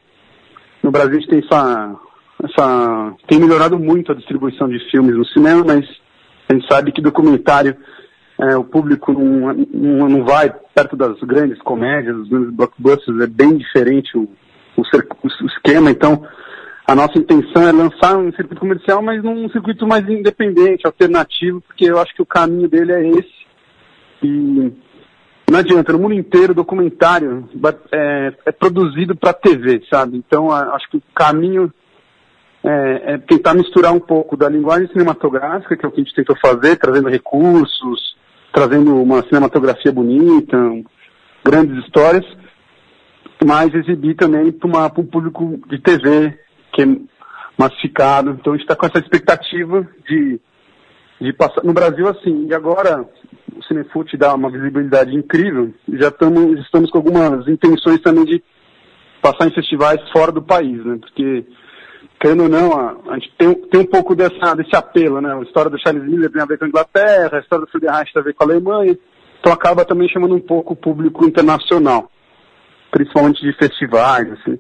no 0.82 0.92
Brasil 0.92 1.18
a 1.18 1.20
gente 1.20 1.30
tem 1.30 1.40
essa 1.40 1.96
essa 2.44 3.14
tem 3.28 3.40
melhorado 3.40 3.80
muito 3.80 4.12
a 4.12 4.16
distribuição 4.16 4.68
de 4.68 4.80
filmes 4.92 5.16
no 5.16 5.26
cinema, 5.28 5.64
mas 5.66 5.86
a 6.50 6.54
gente 6.54 6.68
sabe 6.68 6.92
que 6.92 7.02
documentário 7.02 7.76
é, 8.42 8.58
o 8.58 8.64
público 8.64 9.14
não, 9.14 9.54
não, 9.54 10.10
não, 10.10 10.24
vai 10.26 10.54
perto 10.76 10.98
das 10.98 11.18
grandes 11.22 11.62
comédias, 11.62 12.16
dos 12.16 12.30
grandes 12.30 12.54
blockbusters, 12.54 13.22
é 13.22 13.28
bem 13.28 13.58
diferente 13.58 14.18
o, 14.18 14.28
o, 14.76 14.82
o, 14.82 15.48
esquema, 15.48 15.90
então 15.90 16.26
a 16.86 16.96
nossa 16.96 17.18
intenção 17.18 17.68
é 17.68 17.72
lançar 17.72 18.18
um 18.18 18.32
circuito 18.34 18.60
comercial, 18.60 19.02
mas 19.02 19.24
num 19.24 19.50
circuito 19.50 19.88
mais 19.88 20.08
independente, 20.08 20.86
alternativo, 20.86 21.62
porque 21.62 21.86
eu 21.86 21.98
acho 22.00 22.14
que 22.14 22.22
o 22.22 22.26
caminho 22.26 22.68
dele 22.68 22.92
é 22.92 23.08
esse. 23.10 23.44
E 24.22 24.74
não 25.50 25.60
adianta, 25.60 25.94
no 25.94 26.00
mundo 26.00 26.14
inteiro 26.14 26.54
documentário 26.54 27.48
é, 27.92 28.34
é 28.46 28.52
produzido 28.52 29.16
para 29.16 29.34
TV, 29.34 29.82
sabe? 29.90 30.18
Então 30.18 30.52
acho 30.52 30.90
que 30.90 30.98
o 30.98 31.04
caminho 31.16 31.72
é, 32.64 33.14
é, 33.14 33.18
tentar 33.18 33.54
misturar 33.54 33.94
um 33.94 34.00
pouco 34.00 34.36
da 34.36 34.50
linguagem 34.50 34.88
cinematográfica, 34.88 35.78
que 35.78 35.86
é 35.86 35.88
o 35.88 35.92
que 35.92 36.02
a 36.02 36.04
gente 36.04 36.16
tentou 36.16 36.36
fazer, 36.42 36.78
trazendo 36.78 37.10
recursos, 37.10 38.16
trazendo 38.54 38.96
uma 39.02 39.22
cinematografia 39.24 39.92
bonita, 39.92 40.58
grandes 41.46 41.84
histórias, 41.86 42.26
mas 43.46 43.74
exibir 43.74 44.16
também 44.16 44.52
para 44.52 44.92
um 44.98 45.06
público 45.06 45.60
de 45.68 45.80
TV, 45.80 46.40
que 46.74 46.82
é 46.82 46.86
massificado. 47.58 48.32
Então 48.32 48.54
a 48.54 48.56
gente 48.58 48.66
está 48.66 48.76
com 48.76 48.86
essa 48.86 49.00
expectativa 49.00 49.88
de, 50.08 50.40
de 51.22 51.34
passar 51.34 51.64
no 51.64 51.74
Brasil 51.74 52.08
assim. 52.08 52.48
E 52.50 52.54
agora 52.54 53.08
o 53.56 53.64
Cinefute 53.64 54.18
dá 54.18 54.34
uma 54.34 54.52
visibilidade 54.52 55.16
incrível. 55.16 55.74
Já 55.94 56.12
tamo, 56.12 56.56
estamos 56.56 56.90
com 56.90 56.98
algumas 56.98 57.48
intenções 57.48 58.02
também 58.02 58.26
de 58.26 58.44
passar 59.22 59.48
em 59.48 59.54
festivais 59.54 60.02
fora 60.12 60.32
do 60.32 60.42
país, 60.42 60.84
né? 60.84 60.98
Porque 61.00 61.46
querendo 62.20 62.44
ou 62.44 62.50
não, 62.50 62.74
a, 62.74 62.96
a 63.10 63.14
gente 63.16 63.34
tem, 63.38 63.54
tem, 63.54 63.82
um 63.82 63.86
pouco 63.86 64.16
dessa, 64.16 64.56
desse 64.56 64.76
apelo, 64.76 65.22
né? 65.22 65.34
A 65.34 65.42
história 65.42 65.70
do 65.70 65.80
Charles 65.80 66.04
Miller 66.04 66.32
tem 66.32 66.42
a 66.42 66.46
ver 66.46 66.58
com 66.58 66.66
a 66.66 66.68
Inglaterra, 66.68 67.38
a 67.38 67.40
história 67.40 67.66
do 67.66 67.72
Friedenreich 67.72 68.14
tem 68.14 68.22
a 68.22 68.26
ver 68.26 68.34
com 68.34 68.44
a 68.44 68.48
Alemanha, 68.48 68.98
então 69.40 69.52
acaba 69.52 69.84
também 69.84 70.08
chamando 70.10 70.36
um 70.36 70.40
pouco 70.40 70.74
o 70.74 70.76
público 70.76 71.26
internacional, 71.26 72.10
principalmente 72.92 73.42
de 73.42 73.52
festivais, 73.58 74.32
assim. 74.32 74.58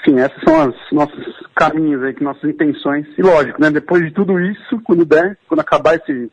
Enfim, 0.00 0.18
essas 0.18 0.42
são 0.42 0.60
as 0.60 0.74
nossos 0.92 1.26
caminhos 1.54 2.02
aí, 2.02 2.14
nossas 2.20 2.44
intenções. 2.44 3.06
E 3.16 3.22
lógico, 3.22 3.60
né? 3.60 3.70
Depois 3.70 4.04
de 4.04 4.12
tudo 4.12 4.38
isso, 4.40 4.80
quando 4.84 5.04
der, 5.04 5.38
quando 5.48 5.60
acabar 5.60 5.96
esse, 5.96 6.30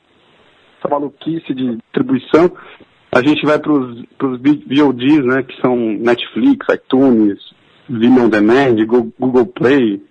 essa 0.78 0.90
maluquice 0.90 1.54
de 1.54 1.76
distribuição, 1.78 2.52
a 3.12 3.22
gente 3.22 3.46
vai 3.46 3.60
para 3.60 3.72
os 3.72 4.06
VODs, 4.20 5.26
né? 5.26 5.44
Que 5.44 5.60
são 5.62 5.76
Netflix, 5.76 6.68
iTunes, 6.70 7.40
Video 7.90 8.26
On 8.26 8.30
Demand, 8.30 8.76
Google 9.20 9.46
Play, 9.48 10.02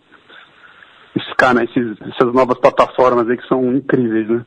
esses, 1.17 1.33
cara, 1.35 1.65
esses, 1.65 1.97
essas 2.01 2.33
novas 2.33 2.59
plataformas 2.59 3.29
aí 3.29 3.37
que 3.37 3.47
são 3.47 3.75
incríveis, 3.75 4.29
né? 4.29 4.45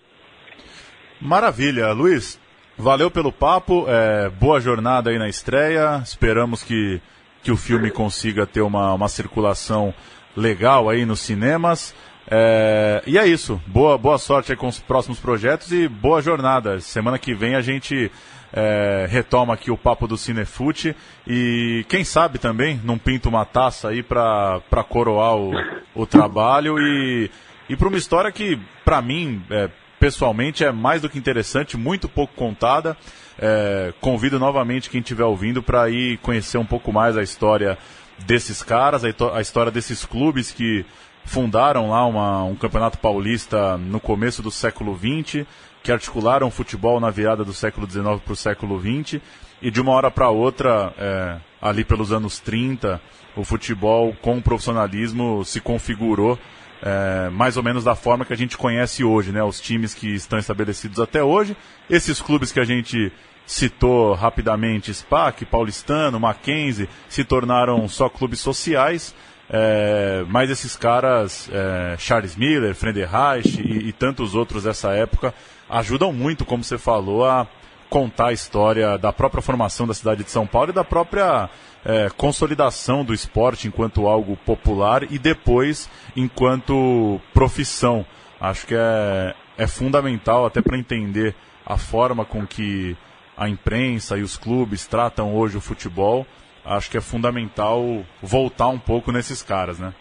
Maravilha, 1.22 1.92
Luiz. 1.94 2.40
Valeu 2.78 3.10
pelo 3.10 3.32
papo, 3.32 3.86
é, 3.88 4.30
boa 4.30 4.62
jornada 4.62 5.10
aí 5.10 5.18
na 5.18 5.28
estreia. 5.28 6.00
Esperamos 6.04 6.64
que, 6.64 7.02
que 7.48 7.52
o 7.54 7.56
filme 7.56 7.90
consiga 7.90 8.46
ter 8.46 8.60
uma, 8.60 8.94
uma 8.94 9.08
circulação 9.08 9.94
legal 10.36 10.90
aí 10.90 11.06
nos 11.06 11.22
cinemas. 11.22 11.96
É, 12.30 13.02
e 13.08 13.18
é 13.18 13.26
isso. 13.26 13.62
Boa, 13.66 13.98
boa 13.98 14.18
sorte 14.18 14.52
aí 14.52 14.58
com 14.58 14.68
os 14.68 14.82
próximos 14.82 15.18
projetos 15.18 15.72
e 15.72 15.88
boa 15.88 16.22
jornada. 16.22 16.82
Semana 16.82 17.18
que 17.18 17.34
vem 17.34 17.56
a 17.56 17.62
gente 17.62 18.12
é, 18.52 19.08
retoma 19.10 19.54
aqui 19.54 19.72
o 19.72 19.78
papo 19.78 20.10
do 20.10 20.18
Cinefute 20.18 20.94
e 21.26 21.86
quem 21.88 22.04
sabe 22.04 22.38
também 22.38 22.82
não 22.84 22.98
pinta 22.98 23.30
uma 23.30 23.46
taça 23.46 23.88
aí 23.88 24.04
para 24.04 24.62
coroar 24.90 25.38
o, 25.38 25.54
o 25.96 26.06
trabalho 26.06 26.78
e, 26.78 27.32
e 27.70 27.78
para 27.78 27.88
uma 27.88 27.98
história 27.98 28.30
que, 28.30 28.60
para 28.84 29.02
mim, 29.02 29.42
é, 29.50 29.70
pessoalmente 30.02 30.66
é 30.66 30.72
mais 30.74 31.02
do 31.02 31.10
que 31.10 31.18
interessante, 31.18 31.78
muito 31.78 32.10
pouco 32.10 32.34
contada. 32.36 32.98
É, 33.40 33.94
convido 34.02 34.40
novamente 34.40 34.90
quem 34.90 35.00
estiver 35.00 35.24
ouvindo 35.24 35.62
para 35.62 35.90
ir 35.90 36.18
conhecer 36.20 36.58
um 36.58 36.66
pouco 36.66 36.92
mais 36.92 37.16
a 37.16 37.24
história 37.24 37.78
desses 38.26 38.64
caras, 38.64 39.04
a, 39.04 39.10
a 39.36 39.42
história 39.42 39.72
desses 39.72 40.06
clubes 40.06 40.52
que 40.52 40.86
fundaram 41.26 41.90
lá 41.90 42.06
uma, 42.06 42.44
um 42.44 42.56
campeonato 42.56 42.98
paulista 42.98 43.78
no 43.78 44.00
começo 44.00 44.42
do 44.42 44.50
século 44.50 44.98
XX, 44.98 45.46
que 45.84 45.92
articularam 45.92 46.48
o 46.48 46.52
futebol 46.52 47.00
na 47.00 47.10
virada 47.10 47.44
do 47.44 47.54
século 47.54 47.90
XIX 47.90 48.20
para 48.24 48.34
o 48.34 48.36
século 48.36 48.80
XX, 48.80 49.22
e 49.62 49.70
de 49.70 49.82
uma 49.82 49.92
hora 49.92 50.10
para 50.10 50.30
outra, 50.30 50.94
é, 50.98 51.38
ali 51.62 51.84
pelos 51.84 52.12
anos 52.12 52.40
30, 52.40 53.00
o 53.36 53.44
futebol 53.44 54.16
com 54.22 54.38
o 54.38 54.42
profissionalismo 54.42 55.44
se 55.46 55.60
configurou 55.60 56.40
é, 56.82 57.30
mais 57.30 57.58
ou 57.58 57.64
menos 57.64 57.84
da 57.84 57.96
forma 57.96 58.26
que 58.26 58.34
a 58.34 58.38
gente 58.38 58.58
conhece 58.58 59.04
hoje, 59.04 59.32
né? 59.32 59.44
Os 59.44 59.60
times 59.60 59.94
que 59.94 60.14
estão 60.14 60.38
estabelecidos 60.38 61.00
até 61.00 61.24
hoje, 61.24 61.56
esses 61.90 62.22
clubes 62.22 62.52
que 62.52 62.60
a 62.60 62.66
gente 62.66 63.12
citou 63.46 64.14
rapidamente, 64.14 64.94
SPAC, 64.94 65.46
Paulistano, 65.46 66.20
Mackenzie, 66.20 66.90
se 67.08 67.24
tornaram 67.24 67.88
só 67.88 68.10
clubes 68.10 68.40
sociais, 68.40 69.16
é, 69.50 70.26
mas 70.28 70.50
esses 70.50 70.76
caras, 70.76 71.50
é, 71.52 71.96
Charles 71.98 72.36
Miller, 72.36 72.76
Friedenreich 72.76 73.62
e, 73.62 73.88
e 73.88 73.94
tantos 73.94 74.36
outros 74.36 74.64
dessa 74.64 74.92
época, 74.92 75.34
ajudam 75.70 76.12
muito, 76.12 76.46
como 76.46 76.64
você 76.64 76.78
falou, 76.78 77.26
a 77.26 77.48
contar 77.90 78.28
a 78.28 78.34
história 78.34 78.98
da 78.98 79.14
própria 79.14 79.42
formação 79.42 79.88
da 79.88 79.94
cidade 79.94 80.24
de 80.24 80.32
São 80.32 80.46
Paulo 80.46 80.72
e 80.72 80.74
da 80.74 80.84
própria 80.84 81.50
é, 81.86 82.10
consolidação 82.10 83.04
do 83.04 83.14
esporte 83.14 83.68
enquanto 83.68 84.08
algo 84.08 84.36
popular 84.38 85.04
e 85.12 85.18
depois 85.18 85.90
enquanto 86.16 87.20
profissão. 87.34 88.06
Acho 88.40 88.68
que 88.68 88.76
é, 88.76 89.34
é 89.58 89.68
fundamental 89.68 90.46
até 90.46 90.62
para 90.62 90.78
entender 90.78 91.34
a 91.66 91.78
forma 91.78 92.26
com 92.26 92.46
que 92.46 92.96
a 93.36 93.48
imprensa 93.48 94.18
e 94.18 94.22
os 94.22 94.38
clubes 94.38 94.86
tratam 94.86 95.36
hoje 95.36 95.58
o 95.58 95.62
futebol. 95.62 96.26
Acho 96.66 96.92
que 96.92 96.98
é 96.98 97.02
fundamental 97.02 98.04
voltar 98.22 98.68
um 98.68 98.80
pouco 98.80 99.12
nesses 99.12 99.42
caras, 99.42 99.80
né? 99.80 99.94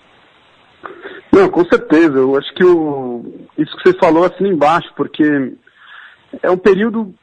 Não, 1.33 1.49
com 1.49 1.65
certeza. 1.67 2.19
Eu 2.19 2.37
acho 2.37 2.53
que 2.55 2.65
o, 2.65 3.47
isso 3.59 3.77
que 3.77 3.91
você 3.91 3.99
falou 3.99 4.25
assim 4.25 4.49
embaixo, 4.49 4.89
porque 4.97 5.53
é 6.43 6.51
um 6.51 6.57
período 6.57 7.15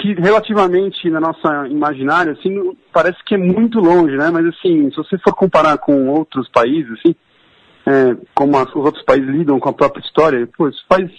que 0.00 0.14
relativamente 0.14 1.10
na 1.10 1.20
nossa 1.20 1.68
imaginária, 1.68 2.32
assim, 2.32 2.76
parece 2.92 3.22
que 3.24 3.34
é 3.34 3.38
muito 3.38 3.78
longe, 3.78 4.16
né? 4.16 4.30
Mas 4.30 4.46
assim, 4.46 4.90
se 4.90 4.96
você 4.96 5.18
for 5.18 5.34
comparar 5.34 5.76
com 5.78 6.08
outros 6.08 6.48
países, 6.48 6.90
assim, 6.92 7.14
é, 7.86 8.16
como 8.34 8.56
as, 8.56 8.68
os 8.70 8.84
outros 8.84 9.04
países 9.04 9.28
lidam 9.28 9.60
com 9.60 9.68
a 9.68 9.72
própria 9.72 10.02
história, 10.02 10.48
pô, 10.56 10.68
isso 10.68 10.82
faz 10.88 11.10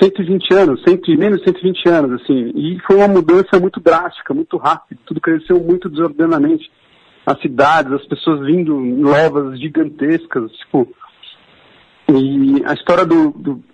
120 0.00 0.54
anos, 0.54 0.82
100, 0.82 1.16
menos 1.16 1.38
de 1.38 1.44
120 1.44 1.88
anos, 1.88 2.22
assim, 2.22 2.50
e 2.56 2.78
foi 2.86 2.96
uma 2.96 3.08
mudança 3.08 3.60
muito 3.60 3.78
drástica, 3.78 4.34
muito 4.34 4.56
rápida, 4.56 5.00
tudo 5.06 5.20
cresceu 5.20 5.60
muito 5.60 5.88
desordenadamente. 5.88 6.70
As 7.24 7.40
cidades, 7.40 7.92
as 7.92 8.04
pessoas 8.06 8.44
vindo 8.44 8.84
em 8.84 9.02
levas 9.02 9.58
gigantescas, 9.58 10.50
tipo, 10.52 10.88
e 12.08 12.62
a 12.66 12.74
história 12.74 13.06
do, 13.06 13.30
do 13.30 13.64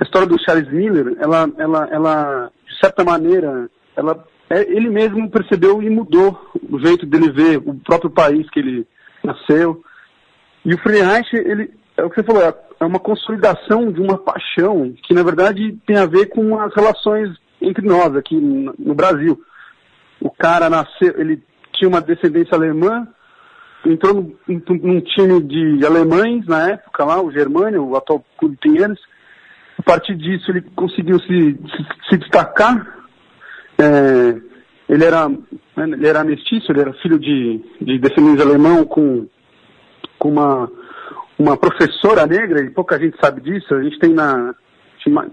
a 0.00 0.04
história 0.04 0.26
do 0.26 0.42
Charles 0.42 0.72
Miller, 0.72 1.14
ela, 1.20 1.48
ela, 1.58 1.88
ela 1.92 2.52
de 2.66 2.78
certa 2.78 3.04
maneira, 3.04 3.68
ela, 3.94 4.24
é, 4.48 4.62
ele 4.62 4.88
mesmo 4.88 5.30
percebeu 5.30 5.82
e 5.82 5.90
mudou 5.90 6.40
o 6.70 6.78
jeito 6.80 7.04
dele 7.04 7.30
ver 7.30 7.58
o 7.58 7.74
próprio 7.74 8.10
país 8.10 8.48
que 8.48 8.58
ele 8.58 8.86
nasceu. 9.22 9.82
E 10.64 10.72
o 10.72 10.78
Friedrich, 10.78 11.36
ele, 11.36 11.70
é 11.98 12.02
o 12.02 12.08
que 12.08 12.16
você 12.16 12.22
falou, 12.22 12.42
é, 12.42 12.54
é 12.80 12.84
uma 12.84 12.98
consolidação 12.98 13.92
de 13.92 14.00
uma 14.00 14.16
paixão 14.16 14.94
que, 15.02 15.12
na 15.12 15.22
verdade, 15.22 15.78
tem 15.86 15.98
a 15.98 16.06
ver 16.06 16.26
com 16.30 16.58
as 16.58 16.74
relações 16.74 17.36
entre 17.60 17.86
nós 17.86 18.16
aqui 18.16 18.34
no 18.34 18.94
Brasil. 18.94 19.38
O 20.18 20.30
cara 20.30 20.70
nasceu, 20.70 21.14
ele 21.18 21.42
tinha 21.74 21.88
uma 21.88 22.00
descendência 22.00 22.54
alemã, 22.54 23.06
entrou 23.84 24.14
num, 24.14 24.34
num 24.48 25.00
time 25.02 25.42
de 25.42 25.84
alemães 25.84 26.46
na 26.46 26.70
época 26.70 27.04
lá, 27.04 27.20
o 27.22 27.30
Germânia, 27.30 27.82
o 27.82 27.94
atual 27.96 28.24
Clube 28.38 28.56
Pinheiros, 28.56 28.98
a 29.80 29.82
partir 29.82 30.14
disso, 30.14 30.50
ele 30.50 30.60
conseguiu 30.76 31.18
se, 31.20 31.58
se, 32.08 32.18
destacar. 32.18 32.86
É, 33.78 34.36
ele, 34.90 35.04
era, 35.04 35.26
né, 35.26 35.84
ele 35.84 36.06
era 36.06 36.22
mestiço, 36.22 36.70
ele 36.70 36.82
era 36.82 36.92
filho 36.94 37.18
de, 37.18 37.64
de 37.80 37.98
descendentes 37.98 38.44
alemão 38.44 38.84
com, 38.84 39.26
com 40.18 40.28
uma, 40.28 40.70
uma 41.38 41.56
professora 41.56 42.26
negra, 42.26 42.62
e 42.62 42.68
pouca 42.70 42.98
gente 42.98 43.16
sabe 43.18 43.40
disso. 43.40 43.74
A 43.74 43.82
gente 43.82 43.98
tem 43.98 44.12
na, 44.12 44.54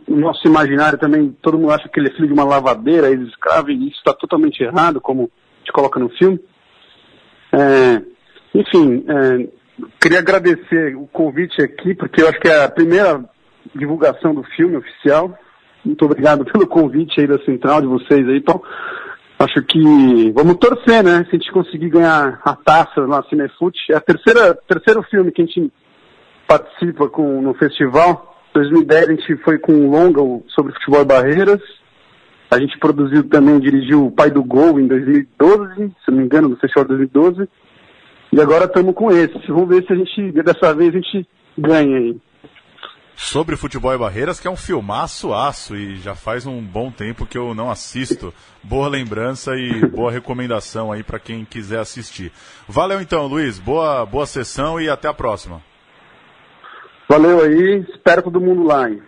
no 0.07 0.17
nosso 0.17 0.47
imaginário 0.47 0.97
também, 0.97 1.36
todo 1.41 1.57
mundo 1.60 1.73
acha 1.73 1.89
que 1.89 1.99
ele 1.99 2.07
é 2.07 2.13
filho 2.13 2.27
de 2.27 2.33
uma 2.33 2.45
lavadeira, 2.45 3.10
ex-escravo, 3.10 3.69
e 3.69 3.89
isso 3.89 3.97
está 3.97 4.13
totalmente 4.13 4.63
errado, 4.63 5.01
como 5.01 5.29
te 5.65 5.73
coloca 5.73 5.99
no 5.99 6.07
filme. 6.07 6.39
É, 7.51 8.01
enfim, 8.55 9.03
é, 9.10 9.49
queria 9.99 10.19
agradecer 10.19 10.95
o 10.95 11.05
convite 11.07 11.62
aqui, 11.62 11.93
porque 11.93 12.21
eu 12.21 12.29
acho 12.29 12.39
que 12.39 12.47
é 12.47 12.63
a 12.63 12.69
primeira 12.69 13.21
divulgação 13.75 14.34
do 14.34 14.43
filme 14.43 14.77
oficial. 14.77 15.38
Muito 15.84 16.06
obrigado 16.06 16.45
pelo 16.45 16.67
convite 16.67 17.21
aí 17.21 17.27
da 17.27 17.39
central 17.39 17.82
de 17.82 17.88
vocês 17.88 18.27
aí. 18.27 18.38
Então, 18.38 18.62
acho 19.39 19.62
que 19.63 20.32
vamos 20.32 20.58
torcer, 20.58 21.03
né? 21.03 21.23
Se 21.30 21.36
a 21.36 21.39
gente 21.39 21.51
conseguir 21.51 21.89
ganhar 21.89 22.41
a 22.43 22.56
taça 22.56 23.08
na 23.08 23.23
Cinefute. 23.23 23.91
É 23.91 23.95
a 23.95 24.01
terceira, 24.01 24.53
terceiro 24.67 25.03
filme 25.03 25.32
que 25.32 25.41
a 25.41 25.45
gente 25.45 25.71
participa 26.47 27.08
com, 27.10 27.41
no 27.41 27.53
festival. 27.53 28.36
Em 28.51 28.60
2010 28.60 29.08
a 29.08 29.12
gente 29.12 29.36
foi 29.38 29.60
com 29.60 29.73
um 29.73 29.89
longa 29.89 30.21
sobre 30.49 30.73
futebol 30.73 31.01
e 31.01 31.06
barreiras. 31.06 31.62
A 32.49 32.60
gente 32.60 32.77
produziu 32.80 33.27
também, 33.27 33.60
dirigiu 33.60 34.06
o 34.06 34.12
Pai 34.12 34.32
do 34.32 34.43
Gol 34.43 34.80
em 34.80 34.88
2012, 34.88 35.75
se 35.75 36.12
não 36.12 36.17
me 36.17 36.23
engano, 36.23 36.47
no 36.47 36.58
festival 36.58 36.86
de 36.86 36.95
2012. 36.95 37.49
E 38.32 38.41
agora 38.41 38.65
estamos 38.65 38.95
com 38.95 39.12
esse. 39.12 39.38
Vamos 39.47 39.69
ver 39.69 39.86
se 39.86 39.93
a 39.93 39.95
gente, 39.95 40.32
dessa 40.32 40.73
vez, 40.73 40.89
a 40.89 40.99
gente 40.99 41.27
ganha 41.58 41.97
aí 41.97 42.17
sobre 43.17 43.58
futebol 43.58 43.91
e 43.93 43.97
barreiras, 43.97 44.39
que 44.39 44.47
é 44.47 44.51
um 44.51 44.56
filmaço 44.56 45.34
aço 45.34 45.75
e 45.75 45.97
já 45.97 46.13
faz 46.13 46.45
um 46.45 46.62
bom 46.62 46.91
tempo 46.91 47.25
que 47.25 47.36
eu 47.38 47.56
não 47.56 47.71
assisto. 47.71 48.32
Boa 48.63 48.88
lembrança 48.88 49.56
e 49.56 49.84
boa 49.88 50.12
recomendação 50.12 50.91
aí 50.91 51.01
para 51.01 51.19
quem 51.19 51.43
quiser 51.43 51.80
assistir. 51.80 52.32
Valeu 52.67 53.01
então, 53.01 53.25
Luiz. 53.25 53.58
Boa, 53.58 54.06
boa 54.06 54.27
sessão 54.27 54.80
e 54.80 54.88
até 54.88 55.08
a 55.08 55.13
próxima. 55.15 55.63
Valeu 57.10 57.41
aí, 57.41 57.86
espero 57.89 58.21
todo 58.21 58.39
mundo 58.39 58.63
lá. 58.63 58.88
Hein? 58.88 59.01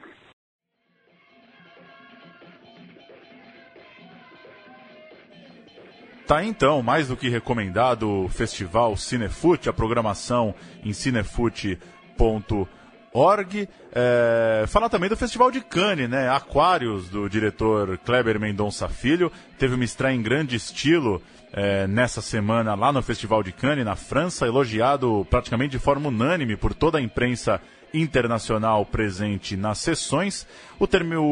Tá 6.25 6.43
então, 6.43 6.81
mais 6.81 7.07
do 7.07 7.17
que 7.17 7.29
recomendado 7.29 8.25
o 8.25 8.29
festival 8.29 8.97
Cinefute, 8.97 9.69
a 9.69 9.73
programação 9.73 10.55
em 10.83 10.93
cinefute.com 10.93 12.78
org. 13.13 13.67
É, 13.93 14.65
falar 14.67 14.89
também 14.89 15.09
do 15.09 15.17
Festival 15.17 15.51
de 15.51 15.61
Cannes, 15.61 16.09
né? 16.09 16.29
Aquários, 16.29 17.09
do 17.09 17.29
diretor 17.29 17.97
Kleber 17.99 18.39
Mendonça 18.39 18.87
Filho. 18.87 19.31
Teve 19.57 19.75
uma 19.75 19.83
estreia 19.83 20.15
em 20.15 20.21
grande 20.21 20.55
estilo 20.55 21.21
é, 21.51 21.87
nessa 21.87 22.21
semana 22.21 22.75
lá 22.75 22.91
no 22.91 23.01
Festival 23.01 23.41
de 23.43 23.51
Cannes, 23.51 23.85
na 23.85 23.95
França, 23.95 24.45
elogiado 24.45 25.25
praticamente 25.29 25.71
de 25.71 25.79
forma 25.79 26.09
unânime 26.09 26.55
por 26.55 26.73
toda 26.73 26.97
a 26.97 27.01
imprensa 27.01 27.59
internacional 27.93 28.85
presente 28.85 29.57
nas 29.57 29.79
sessões. 29.79 30.45
O, 30.79 30.85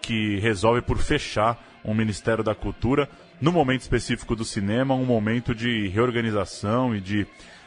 que 0.00 0.38
resolve 0.38 0.82
por 0.82 0.98
fechar 0.98 1.62
um 1.84 1.94
Ministério 1.94 2.42
da 2.42 2.54
Cultura 2.54 3.08
no 3.40 3.52
momento 3.52 3.82
específico 3.82 4.34
do 4.34 4.44
cinema, 4.44 4.94
um 4.94 5.04
momento 5.04 5.54
de 5.54 5.88
reorganização 5.88 6.94
e 6.94 7.00
de 7.00 7.26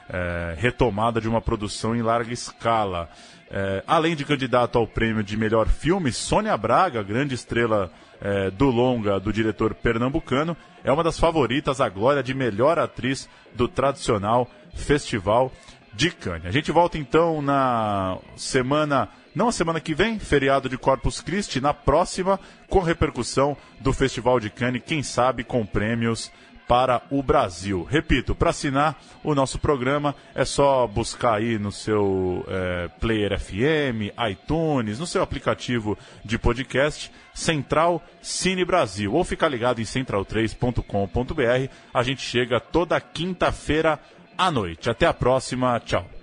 é, 0.10 0.56
retomada 0.58 1.22
de 1.22 1.30
uma 1.30 1.42
produção 1.42 1.96
em 1.96 2.02
larga 2.02 2.34
escala. 2.34 3.10
É, 3.52 3.84
além 3.88 4.16
de 4.16 4.26
candidato 4.26 4.78
ao 4.78 4.88
prêmio 4.88 5.24
de 5.24 5.38
melhor 5.38 5.68
filme, 5.68 6.12
Sônia 6.12 6.56
Braga, 6.58 7.02
grande 7.04 7.36
estrela 7.36 7.92
é, 8.22 8.52
do 8.52 8.70
longa 8.70 9.20
do 9.20 9.32
diretor 9.32 9.74
pernambucano, 9.74 10.58
é 10.84 10.92
uma 10.92 11.04
das 11.04 11.20
favoritas 11.20 11.80
à 11.80 11.88
glória 11.88 12.22
de 12.22 12.34
melhor 12.34 12.78
atriz 12.78 13.30
do 13.56 13.68
tradicional 13.68 14.50
Festival 14.74 15.52
de 15.94 16.12
Cannes. 16.12 16.46
A 16.46 16.52
gente 16.52 16.72
volta 16.72 16.98
então 16.98 17.42
na 17.42 18.18
semana 18.36 19.10
não 19.36 19.48
a 19.48 19.52
semana 19.52 19.80
que 19.80 19.94
vem, 19.94 20.20
feriado 20.20 20.68
de 20.68 20.78
Corpus 20.78 21.22
Christi, 21.22 21.62
na 21.62 21.74
próxima, 21.74 22.40
com 22.68 22.80
repercussão 22.80 23.56
do 23.80 23.94
Festival 23.94 24.40
de 24.40 24.50
Cannes, 24.50 24.82
quem 24.86 25.04
sabe 25.04 25.44
com 25.44 25.66
prêmios 25.66 26.32
para 26.70 27.02
o 27.10 27.24
Brasil. 27.24 27.84
Repito, 27.90 28.36
para 28.36 28.52
assinar 28.52 29.02
o 29.24 29.34
nosso 29.34 29.58
programa 29.58 30.14
é 30.36 30.46
só 30.46 30.86
buscar 30.86 31.38
aí 31.38 31.58
no 31.58 31.72
seu 31.72 32.46
é, 32.48 32.88
Player 33.00 33.40
FM, 33.40 34.14
iTunes, 34.30 35.00
no 35.00 35.08
seu 35.08 35.24
aplicativo 35.24 35.98
de 36.24 36.38
podcast, 36.38 37.12
Central 37.34 38.04
Cine 38.22 38.64
Brasil. 38.64 39.12
Ou 39.14 39.24
ficar 39.24 39.48
ligado 39.48 39.82
em 39.82 39.84
central3.com.br. 39.84 41.72
A 41.92 42.04
gente 42.04 42.22
chega 42.22 42.60
toda 42.60 43.02
quinta-feira 43.02 44.00
à 44.40 44.52
noite. 44.52 44.88
Até 44.88 45.06
a 45.06 45.14
próxima. 45.14 45.80
Tchau. 45.86 46.19